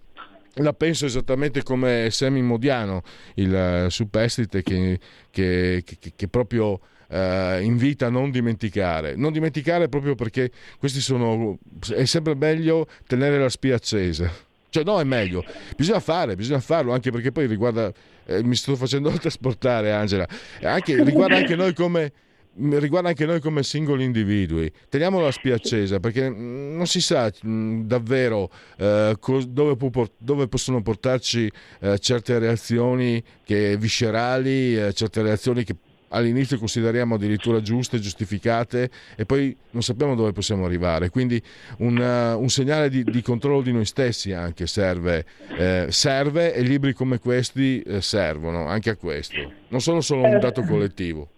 [0.55, 3.03] la penso esattamente come Semi Modiano,
[3.34, 4.99] il uh, superstite che,
[5.30, 9.14] che, che, che proprio uh, invita a non dimenticare.
[9.16, 11.59] Non dimenticare proprio perché questi sono,
[11.94, 14.30] è sempre meglio tenere la spia accesa.
[14.70, 15.44] Cioè no, è meglio.
[15.76, 17.92] Bisogna fare, bisogna farlo, anche perché poi riguarda,
[18.26, 20.28] eh, mi sto facendo trasportare Angela,
[20.62, 22.12] anche, riguarda anche noi come
[22.59, 24.70] riguarda anche noi come singoli individui.
[24.88, 30.48] Teniamo la spia accesa perché mm, non si sa mm, davvero eh, dove, può, dove,
[30.48, 31.50] possono portarci
[31.80, 35.76] eh, certe reazioni viscerali, eh, certe reazioni che
[36.09, 41.11] all'inizio consideriamo addirittura giuste, giustificate e poi non sappiamo dove possiamo arrivare.
[41.11, 41.42] Quindi
[41.78, 45.24] un, uh, un segnale di, di, controllo di noi stessi anche serve,
[45.56, 49.34] eh, serve e libri come questi eh, servono anche a questo.
[49.68, 51.28] Non sono solo un dato collettivo.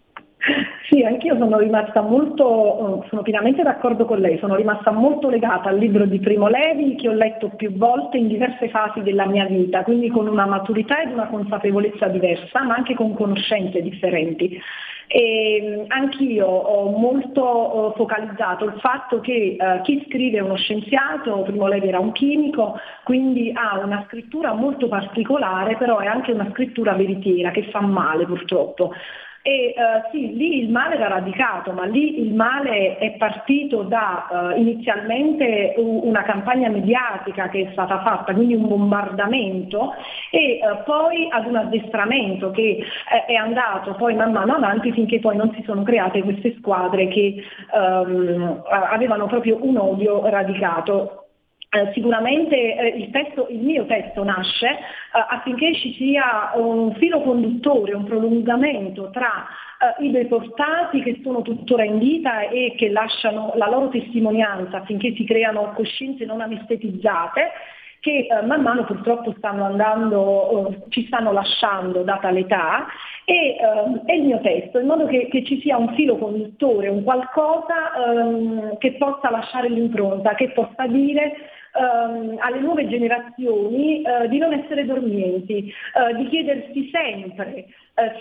[0.90, 5.78] Sì, anch'io sono rimasta molto, sono pienamente d'accordo con lei, sono rimasta molto legata al
[5.78, 9.84] libro di Primo Levi che ho letto più volte in diverse fasi della mia vita,
[9.84, 14.60] quindi con una maturità ed una consapevolezza diversa, ma anche con conoscenze differenti.
[15.06, 21.68] E anch'io ho molto focalizzato il fatto che eh, chi scrive è uno scienziato, Primo
[21.68, 26.94] Levi era un chimico, quindi ha una scrittura molto particolare, però è anche una scrittura
[26.94, 28.92] veritiera che fa male purtroppo.
[29.42, 34.26] E uh, sì, lì il male era radicato, ma lì il male è partito da
[34.28, 39.94] uh, inizialmente una campagna mediatica che è stata fatta, quindi un bombardamento,
[40.30, 42.84] e uh, poi ad un addestramento che
[43.26, 47.42] è andato poi man mano avanti finché poi non si sono create queste squadre che
[47.72, 51.19] um, avevano proprio un odio radicato.
[51.72, 54.78] Eh, sicuramente eh, il, testo, il, mio testo nasce eh,
[55.12, 59.46] affinché ci sia un filo conduttore, un prolungamento tra
[59.78, 65.14] eh, i deportati che sono tuttora in vita e che lasciano la loro testimonianza affinché
[65.14, 67.52] si creano coscienze non anestetizzate
[68.00, 72.86] che eh, man mano purtroppo stanno andando, ci stanno lasciando data l'età.
[73.24, 73.56] E,
[74.06, 77.94] e, il mio testo, in modo che, che, ci sia un filo conduttore, un qualcosa
[77.94, 84.52] ehm, che possa lasciare l'impronta, che possa dire ehm, alle nuove generazioni eh, di non
[84.52, 87.66] essere dormienti, eh, di chiedersi sempre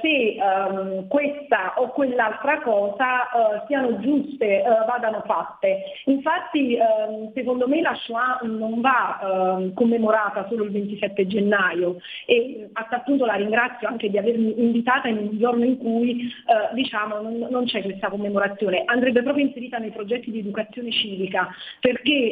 [0.01, 5.83] se ehm, questa o quell'altra cosa eh, siano giuste, eh, vadano fatte.
[6.05, 12.69] Infatti ehm, secondo me la Shoah non va ehm, commemorata solo il 27 gennaio e
[12.73, 16.73] a tal punto la ringrazio anche di avermi invitata in un giorno in cui eh,
[16.73, 21.47] diciamo, non, non, c'è questa commemorazione, andrebbe proprio inserita nei progetti di educazione civica
[21.79, 22.31] perché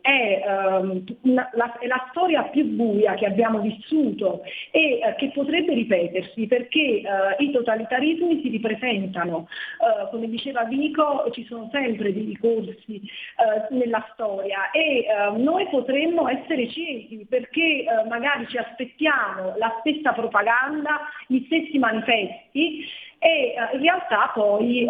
[0.00, 0.42] è,
[1.22, 6.46] una, la, è, la, storia più buia che abbiamo vissuto e eh, che potrebbe ripetersi
[6.58, 9.48] perché uh, i totalitarismi si ripresentano.
[9.78, 15.06] Uh, come diceva Vico, ci sono sempre dei ricorsi uh, nella storia e
[15.36, 22.84] noi potremmo essere ciechi perché magari ci aspettiamo la stessa propaganda, gli stessi manifesti
[23.18, 24.86] e in realtà poi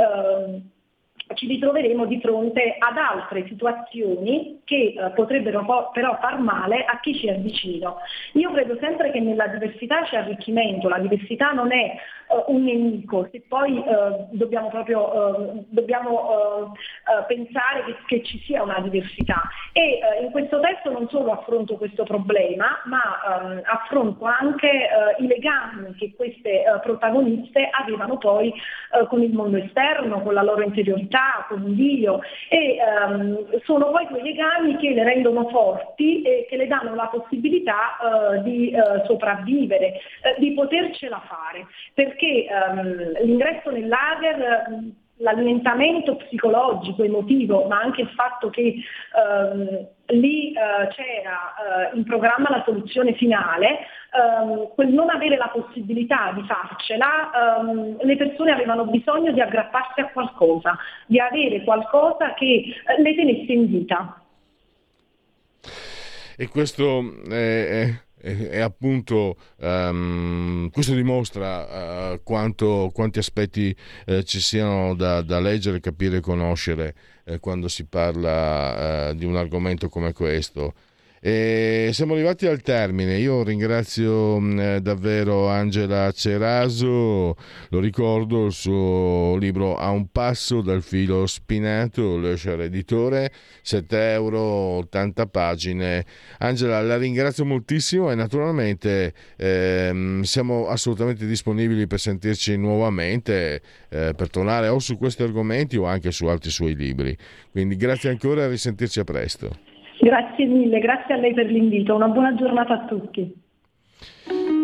[1.34, 6.98] ci ritroveremo di fronte ad altre situazioni che eh, potrebbero po- però far male a
[7.00, 7.98] chi ci è vicino.
[8.32, 11.96] Io credo sempre che nella diversità c'è arricchimento, la diversità non è
[12.46, 16.76] un nemico, se poi uh, dobbiamo proprio uh, dobbiamo,
[17.26, 19.42] pensare che, che, ci sia una diversità.
[19.72, 25.94] E in questo testo non solo affronto questo problema, ma um, affronto anche i legami
[25.96, 28.52] che queste protagoniste avevano poi
[29.08, 32.78] con il mondo esterno, con la loro interiorità, con Dio e
[33.08, 38.40] um, sono poi quei legami che le rendono forti e che le danno la possibilità
[38.42, 38.74] di
[39.06, 40.00] sopravvivere,
[40.38, 41.66] di potercela fare.
[41.94, 48.74] Perché perché ehm, l'ingresso nel lager l'alimentamento psicologico, emotivo, ma anche il fatto che
[49.16, 49.86] ehm,
[50.16, 53.78] lì eh, c'era eh, in programma la soluzione finale,
[54.12, 60.00] ehm, quel non avere la possibilità di farcela, ehm, le persone avevano bisogno di aggrapparsi
[60.00, 60.76] a qualcosa,
[61.06, 64.22] di avere qualcosa che eh, le tenesse in vita.
[66.36, 67.90] E questo è,
[68.20, 73.74] e, e appunto um, questo dimostra uh, quanto, quanti aspetti
[74.06, 79.36] uh, ci siano da, da, leggere, capire e conoscere uh, quando si parla di un
[79.36, 80.74] argomento come questo.
[81.20, 83.18] E siamo arrivati al termine.
[83.18, 87.34] Io ringrazio mm, davvero Angela Ceraso,
[87.70, 93.32] lo ricordo, il suo libro A un passo dal filo spinato, lo esce editore,
[93.62, 96.04] 7 euro, 80 pagine.
[96.38, 104.30] Angela, la ringrazio moltissimo e naturalmente ehm, siamo assolutamente disponibili per sentirci nuovamente, eh, per
[104.30, 107.16] tornare o su questi argomenti o anche su altri suoi libri.
[107.50, 109.67] Quindi grazie ancora e risentirci a presto.
[110.00, 111.94] Grazie mille, grazie a lei per l'invito.
[111.94, 113.46] Una buona giornata a tutti.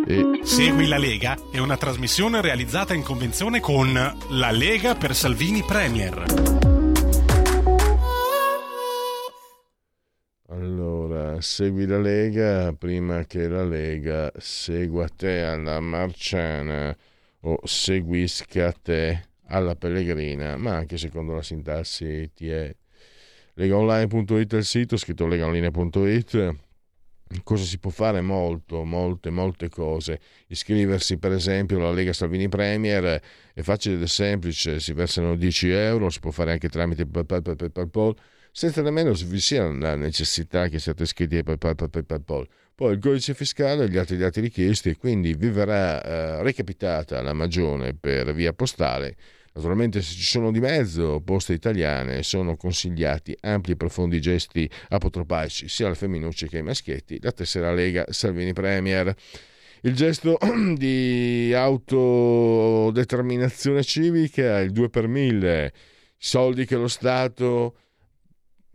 [0.06, 0.40] E...
[0.42, 6.24] Segui la Lega è una trasmissione realizzata in convenzione con La Lega per Salvini Premier.
[10.50, 16.96] Allora, segui la Lega prima che la Lega segua te alla Marciana
[17.40, 22.74] o seguisca te alla Pellegrina, ma anche secondo la sintassi ti è
[23.54, 26.56] legaonline.it è il sito, scritto legaonline.it.
[27.42, 28.20] Cosa si può fare?
[28.20, 30.20] Molto, molte, molte cose.
[30.48, 33.20] Iscriversi per esempio alla Lega Salvini Premier
[33.52, 37.42] è facile ed è semplice, si versano 10 euro, si può fare anche tramite PayPal,
[37.72, 38.14] PayPal,
[38.52, 42.46] senza nemmeno vi sia la necessità che siate iscritti a PayPal, PayPal.
[42.74, 47.20] Poi il codice fiscale e gli altri dati richiesti e quindi vi verrà eh, recapitata
[47.22, 49.16] la magione per via postale
[49.56, 55.68] Naturalmente se ci sono di mezzo poste italiane sono consigliati ampi e profondi gesti apotropaici
[55.68, 59.14] sia alle femminucce che ai maschietti, la tessera Lega Salvini Premier.
[59.82, 60.38] Il gesto
[60.74, 65.72] di autodeterminazione civica, il 2 per 1000,
[66.16, 67.76] soldi che lo Stato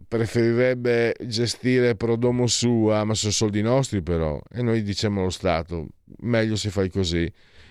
[0.07, 5.89] preferirebbe gestire pro domo sua, ma sono soldi nostri però, e noi diciamo allo Stato,
[6.19, 7.29] meglio se fai così.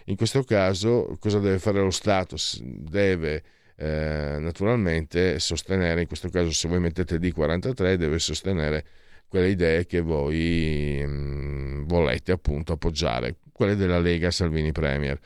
[0.08, 2.36] In questo caso cosa deve fare lo Stato?
[2.62, 3.42] Deve
[3.76, 8.84] eh, naturalmente sostenere, in questo caso se voi mettete D43 deve sostenere
[9.28, 15.18] quelle idee che voi mh, mm, volete appunto appoggiare, quelle della Lega Salvini Premier.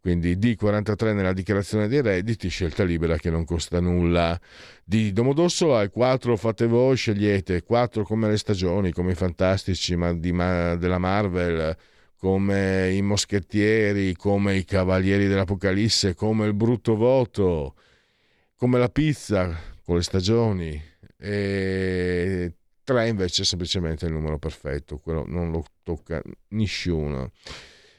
[0.00, 4.38] Quindi D43 nella dichiarazione dei redditi, scelta libera che non costa nulla.
[4.84, 10.12] Di Domodossola al 4 fate voi, scegliete 4 come le stagioni, come i fantastici ma
[10.12, 11.74] di, ma, della Marvel,
[12.24, 17.74] come i moschettieri, come i cavalieri dell'Apocalisse, come il brutto voto,
[18.56, 20.82] come la pizza con le stagioni.
[21.18, 27.30] E 3 invece è semplicemente il numero perfetto, quello non lo tocca nessuno.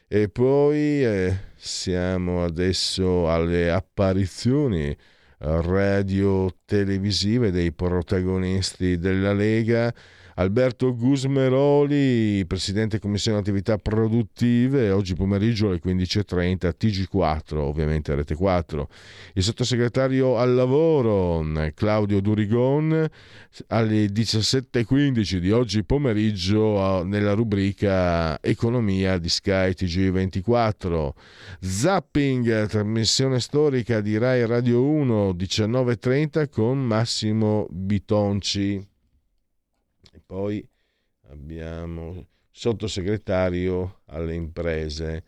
[0.08, 4.92] E poi eh, siamo adesso alle apparizioni
[5.38, 9.94] radio-televisive dei protagonisti della Lega
[10.38, 18.88] Alberto Gusmeroli, Presidente Commissione Attività Produttive, oggi pomeriggio alle 15.30, TG4, ovviamente Rete 4.
[19.32, 21.42] Il sottosegretario al lavoro
[21.74, 23.08] Claudio Durigon
[23.68, 31.10] alle 17.15 di oggi pomeriggio nella rubrica Economia di Sky TG24.
[31.60, 38.86] Zapping, trasmissione storica di Rai Radio 1, 19.30 con Massimo Bitonci
[40.26, 40.66] poi
[41.28, 45.24] abbiamo sottosegretario alle imprese.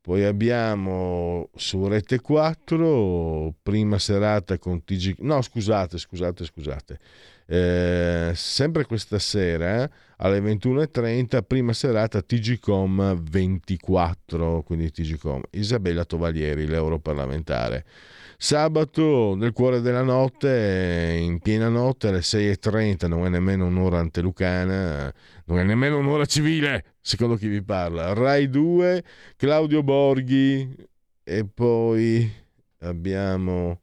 [0.00, 5.16] Poi abbiamo su Rete 4, prima serata con TG...
[5.18, 6.98] No, scusate, scusate, scusate.
[7.46, 15.42] Eh, sempre questa sera alle 21.30, prima serata TGCOM 24, quindi TGCOM.
[15.50, 17.84] Isabella Tovalieri, l'europarlamentare.
[18.40, 25.12] Sabato nel cuore della notte, in piena notte alle 6.30, non è nemmeno un'ora antelucana,
[25.46, 28.14] non è nemmeno un'ora civile, secondo chi vi parla.
[28.14, 29.02] Rai 2,
[29.34, 30.72] Claudio Borghi
[31.24, 32.32] e poi
[32.82, 33.80] abbiamo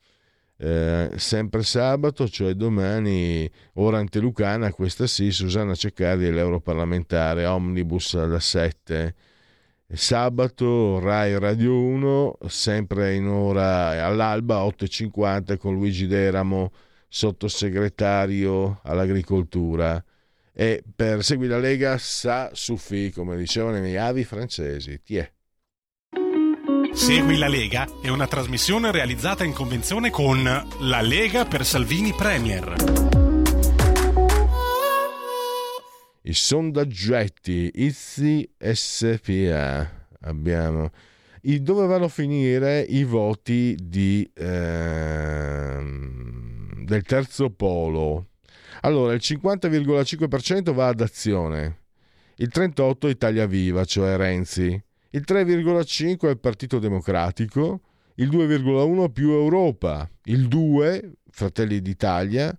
[0.56, 9.16] eh, sempre sabato, cioè domani, ora antelucana, questa sì, Susanna Ceccardi, l'europarlamentare, omnibus alla 7
[9.88, 16.72] sabato Rai Radio 1 sempre in ora all'alba 8.50 con Luigi Deramo
[17.08, 20.04] sottosegretario all'agricoltura
[20.52, 25.32] e per Segui la Lega sa suffi come dicevano i miei avi francesi Tiè.
[26.94, 33.05] Segui la Lega è una trasmissione realizzata in convenzione con La Lega per Salvini Premier
[36.28, 40.92] i sondaggetti Izzi SPA abbiamo.
[41.42, 45.80] I, dove vanno a finire i voti di, eh,
[46.84, 48.30] del terzo polo?
[48.82, 51.84] Allora il 50,5% va ad azione
[52.38, 54.82] il 38 Italia Viva, cioè Renzi,
[55.12, 57.82] il 3,5 è il Partito Democratico,
[58.16, 62.58] il 2,1 più Europa, il 2 Fratelli d'Italia,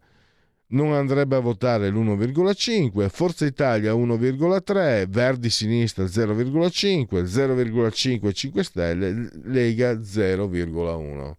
[0.68, 9.92] non andrebbe a votare l'1,5, Forza Italia 1,3, Verdi Sinistra 0,5, 0,5 5 Stelle, Lega
[9.92, 11.34] 0,1.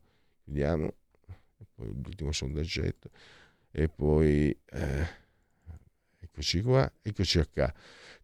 [0.46, 0.94] Vediamo,
[1.76, 3.10] poi l'ultimo sondaggetto
[3.72, 5.08] e poi eh,
[6.22, 7.74] eccoci qua, eccoci qua.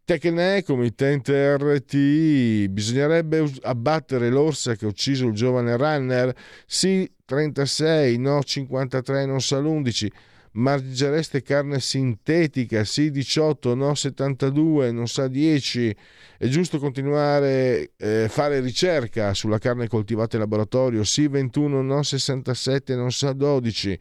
[0.06, 6.36] Tecne, committente RT, bisognerebbe abbattere l'orsa che ha ucciso il giovane runner?
[6.66, 10.12] Sì, 36, no 53, non sa l'11
[10.54, 15.96] mangereste carne sintetica, sì 18, no 72, non sa 10,
[16.38, 22.04] è giusto continuare a eh, fare ricerca sulla carne coltivata in laboratorio, sì 21, no
[22.04, 24.00] 67, non sa 12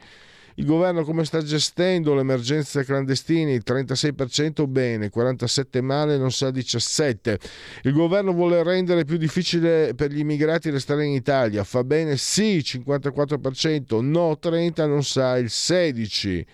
[0.57, 3.59] il governo come sta gestendo l'emergenza clandestini?
[3.59, 7.37] 36% bene, 47% male, non sa 17%.
[7.83, 11.65] Il governo vuole rendere più difficile per gli immigrati restare in Italia.
[11.65, 12.17] Fa bene?
[12.17, 16.45] Sì, 54%, no 30%, non sa il 16%.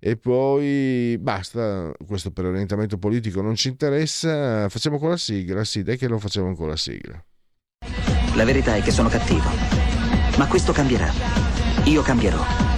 [0.00, 5.82] E poi basta, questo per orientamento politico non ci interessa, facciamo con la sigla, sì,
[5.82, 7.20] dai che lo facciamo con la sigla.
[8.36, 9.48] La verità è che sono cattivo,
[10.36, 11.10] ma questo cambierà.
[11.86, 12.77] Io cambierò.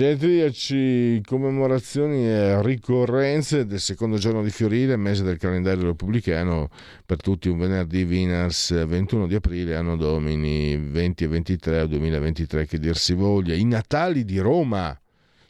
[0.00, 6.70] Genetriaci, commemorazioni e ricorrenze del secondo giorno di Fiorile, mese del calendario repubblicano,
[7.04, 12.78] per tutti un venerdì Vinars 21 di aprile, anno domini 20 e 23 2023, che
[12.78, 13.52] dir si voglia.
[13.52, 14.98] I Natali di Roma,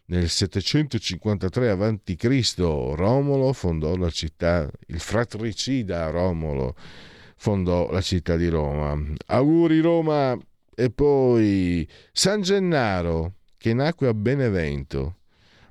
[0.07, 2.55] nel 753 a.C.
[2.57, 6.75] Romolo fondò la città, il fratricida Romolo
[7.37, 9.01] fondò la città di Roma.
[9.27, 10.37] Auguri Roma
[10.75, 15.17] e poi San Gennaro che nacque a Benevento.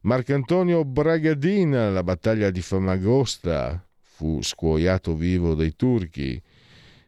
[0.02, 6.40] Marcantonio Bragadina, alla battaglia di Famagosta, fu scuoiato vivo dai turchi.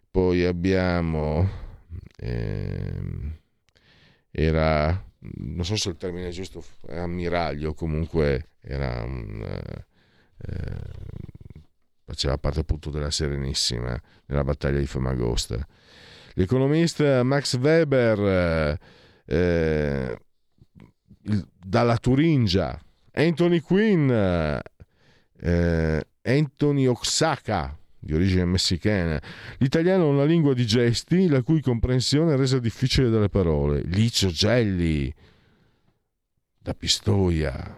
[0.10, 1.48] Poi abbiamo...
[2.18, 2.94] Eh,
[4.32, 9.40] era, non so se il termine è giusto, ammiraglio, comunque era un...
[9.44, 10.82] Eh,
[12.06, 15.64] faceva parte appunto della Serenissima nella battaglia di Famagosta.
[16.34, 18.80] L'economista Max Weber
[19.26, 20.20] eh,
[21.24, 22.80] dalla Turingia,
[23.14, 29.22] Anthony Quinn, eh, Anthony Oaxaca, di origine messicana.
[29.60, 33.82] L'italiano è una lingua di gesti la cui comprensione è resa difficile dalle parole.
[33.84, 35.14] Licio Gelli,
[36.58, 37.78] da Pistoia.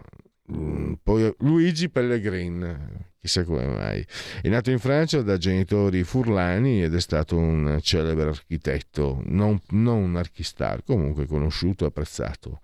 [0.52, 4.06] Mm, poi Luigi Pellegrin, chissà come mai.
[4.40, 10.02] È nato in Francia da genitori furlani ed è stato un celebre architetto, non, non
[10.02, 12.60] un archistar, comunque conosciuto e apprezzato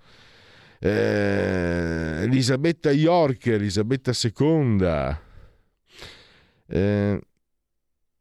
[0.80, 5.16] eh, Elisabetta York, Elisabetta II.
[6.66, 7.20] Eh,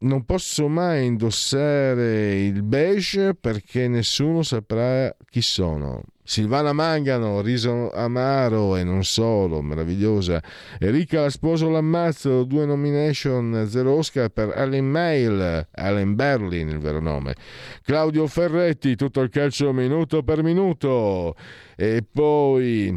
[0.01, 6.03] non posso mai indossare il beige perché nessuno saprà chi sono.
[6.29, 10.39] Silvana Mangano, riso amaro e non solo, meravigliosa.
[10.77, 16.99] Enrica la sposo l'ammazzo, due nomination, zero Oscar per Allen Mail, Allen Berlin il vero
[16.99, 17.35] nome.
[17.81, 21.35] Claudio Ferretti, tutto il calcio minuto per minuto.
[21.75, 22.95] E poi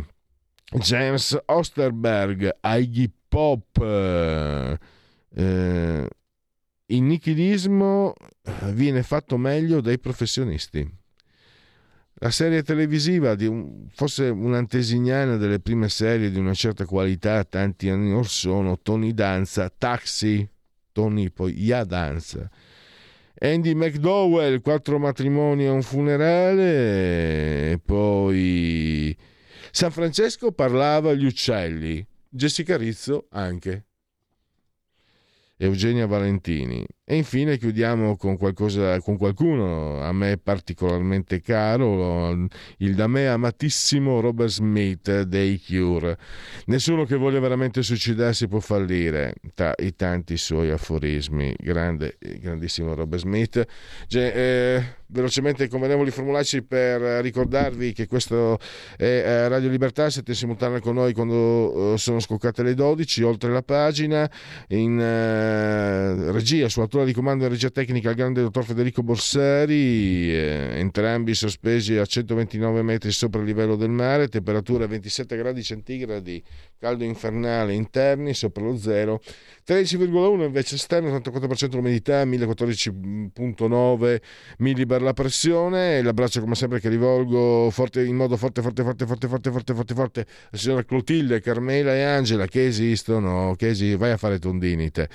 [0.71, 3.79] James Osterberg, Iggy Pop.
[5.35, 6.09] Eh,
[6.85, 8.13] il nichilismo
[8.73, 11.01] viene fatto meglio dai professionisti
[12.23, 18.13] la serie televisiva un, fosse un'antesignana delle prime serie di una certa qualità tanti anni
[18.13, 20.49] or sono Tony Danza, Taxi,
[20.93, 22.49] Tony poi Ya Danza
[23.41, 29.17] Andy McDowell, quattro matrimoni e un funerale e poi
[29.73, 33.87] San Francesco parlava agli uccelli Jessica Rizzo anche
[35.57, 36.85] Eugenia Valentini.
[37.13, 42.31] E infine chiudiamo con, qualcosa, con qualcuno a me particolarmente caro,
[42.79, 46.17] il da me amatissimo Robert Smith dei Cure.
[46.69, 51.55] Nessuno che voglia veramente suicidarsi può fallire, tra i tanti suoi aforismi.
[51.59, 53.63] Grande, grandissimo Robert Smith.
[54.09, 54.33] Ge-
[54.77, 58.59] eh, velocemente convenevoli formularci per ricordarvi che questo
[58.97, 63.23] è eh, Radio Libertà, siete in simultanea con noi quando eh, sono scoccate le 12,
[63.23, 64.29] oltre la pagina,
[64.69, 70.33] in eh, regia, sulla tura di comando e regia tecnica il grande dottor Federico Borsari,
[70.33, 76.43] eh, entrambi sospesi a 129 metri sopra il livello del mare, temperatura 27 gradi centigradi,
[76.79, 79.21] caldo infernale interni sopra lo zero,
[79.67, 84.21] 13,1 invece esterno, 84% l'umidità, 1014,9
[84.59, 89.27] millibar la pressione l'abbraccio come sempre che rivolgo forte, in modo forte, forte, forte, forte,
[89.29, 94.13] forte, forte, forte, forte la signora Clotilde, Carmela e Angela che esistono, che esi- vai
[94.13, 95.09] a fare tondinite.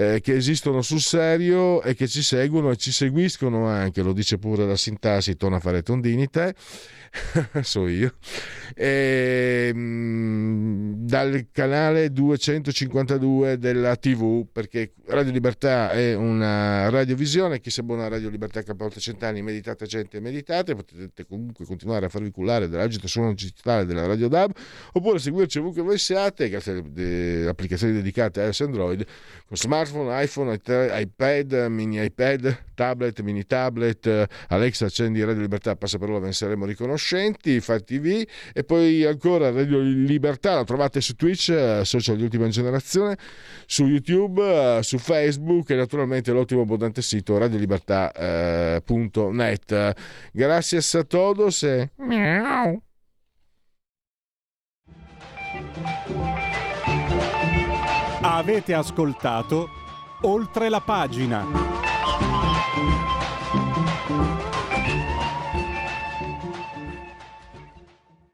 [0.00, 4.38] Eh, che esistono sul serio e che ci seguono e ci seguiscono anche, lo dice
[4.38, 6.54] pure la sintassi, torna a fare tondinite
[7.62, 8.12] so io,
[8.74, 17.82] e, ehm, dal canale 252 della TV, perché Radio Libertà è una radiovisione, chi se
[17.82, 23.08] buona Radio Libertà capovolta cent'anni, meditate gente, meditate, potete comunque continuare a farvi cullare dall'agito
[23.08, 24.52] suono digitale della Radio DAB,
[24.92, 29.06] oppure seguirci ovunque voi siate, grazie alle applicazioni dedicate a iOS Android,
[29.46, 36.10] con smartphone, iPhone, iPad, mini iPad, tablet, mini tablet, Alexa accendi Radio Libertà, passa per
[36.10, 41.00] ora, ve ne saremo riconosciuti conoscenti, Fire TV e poi ancora Radio Libertà, la trovate
[41.00, 43.16] su Twitch, eh, social di ultima generazione,
[43.64, 49.94] su YouTube, eh, su Facebook e naturalmente l'ottimo abbondante sito radiolibertà.net.
[50.32, 51.92] Grazie a todos e...
[51.96, 52.82] Miau.
[58.20, 59.68] Avete ascoltato
[60.22, 61.87] oltre la pagina.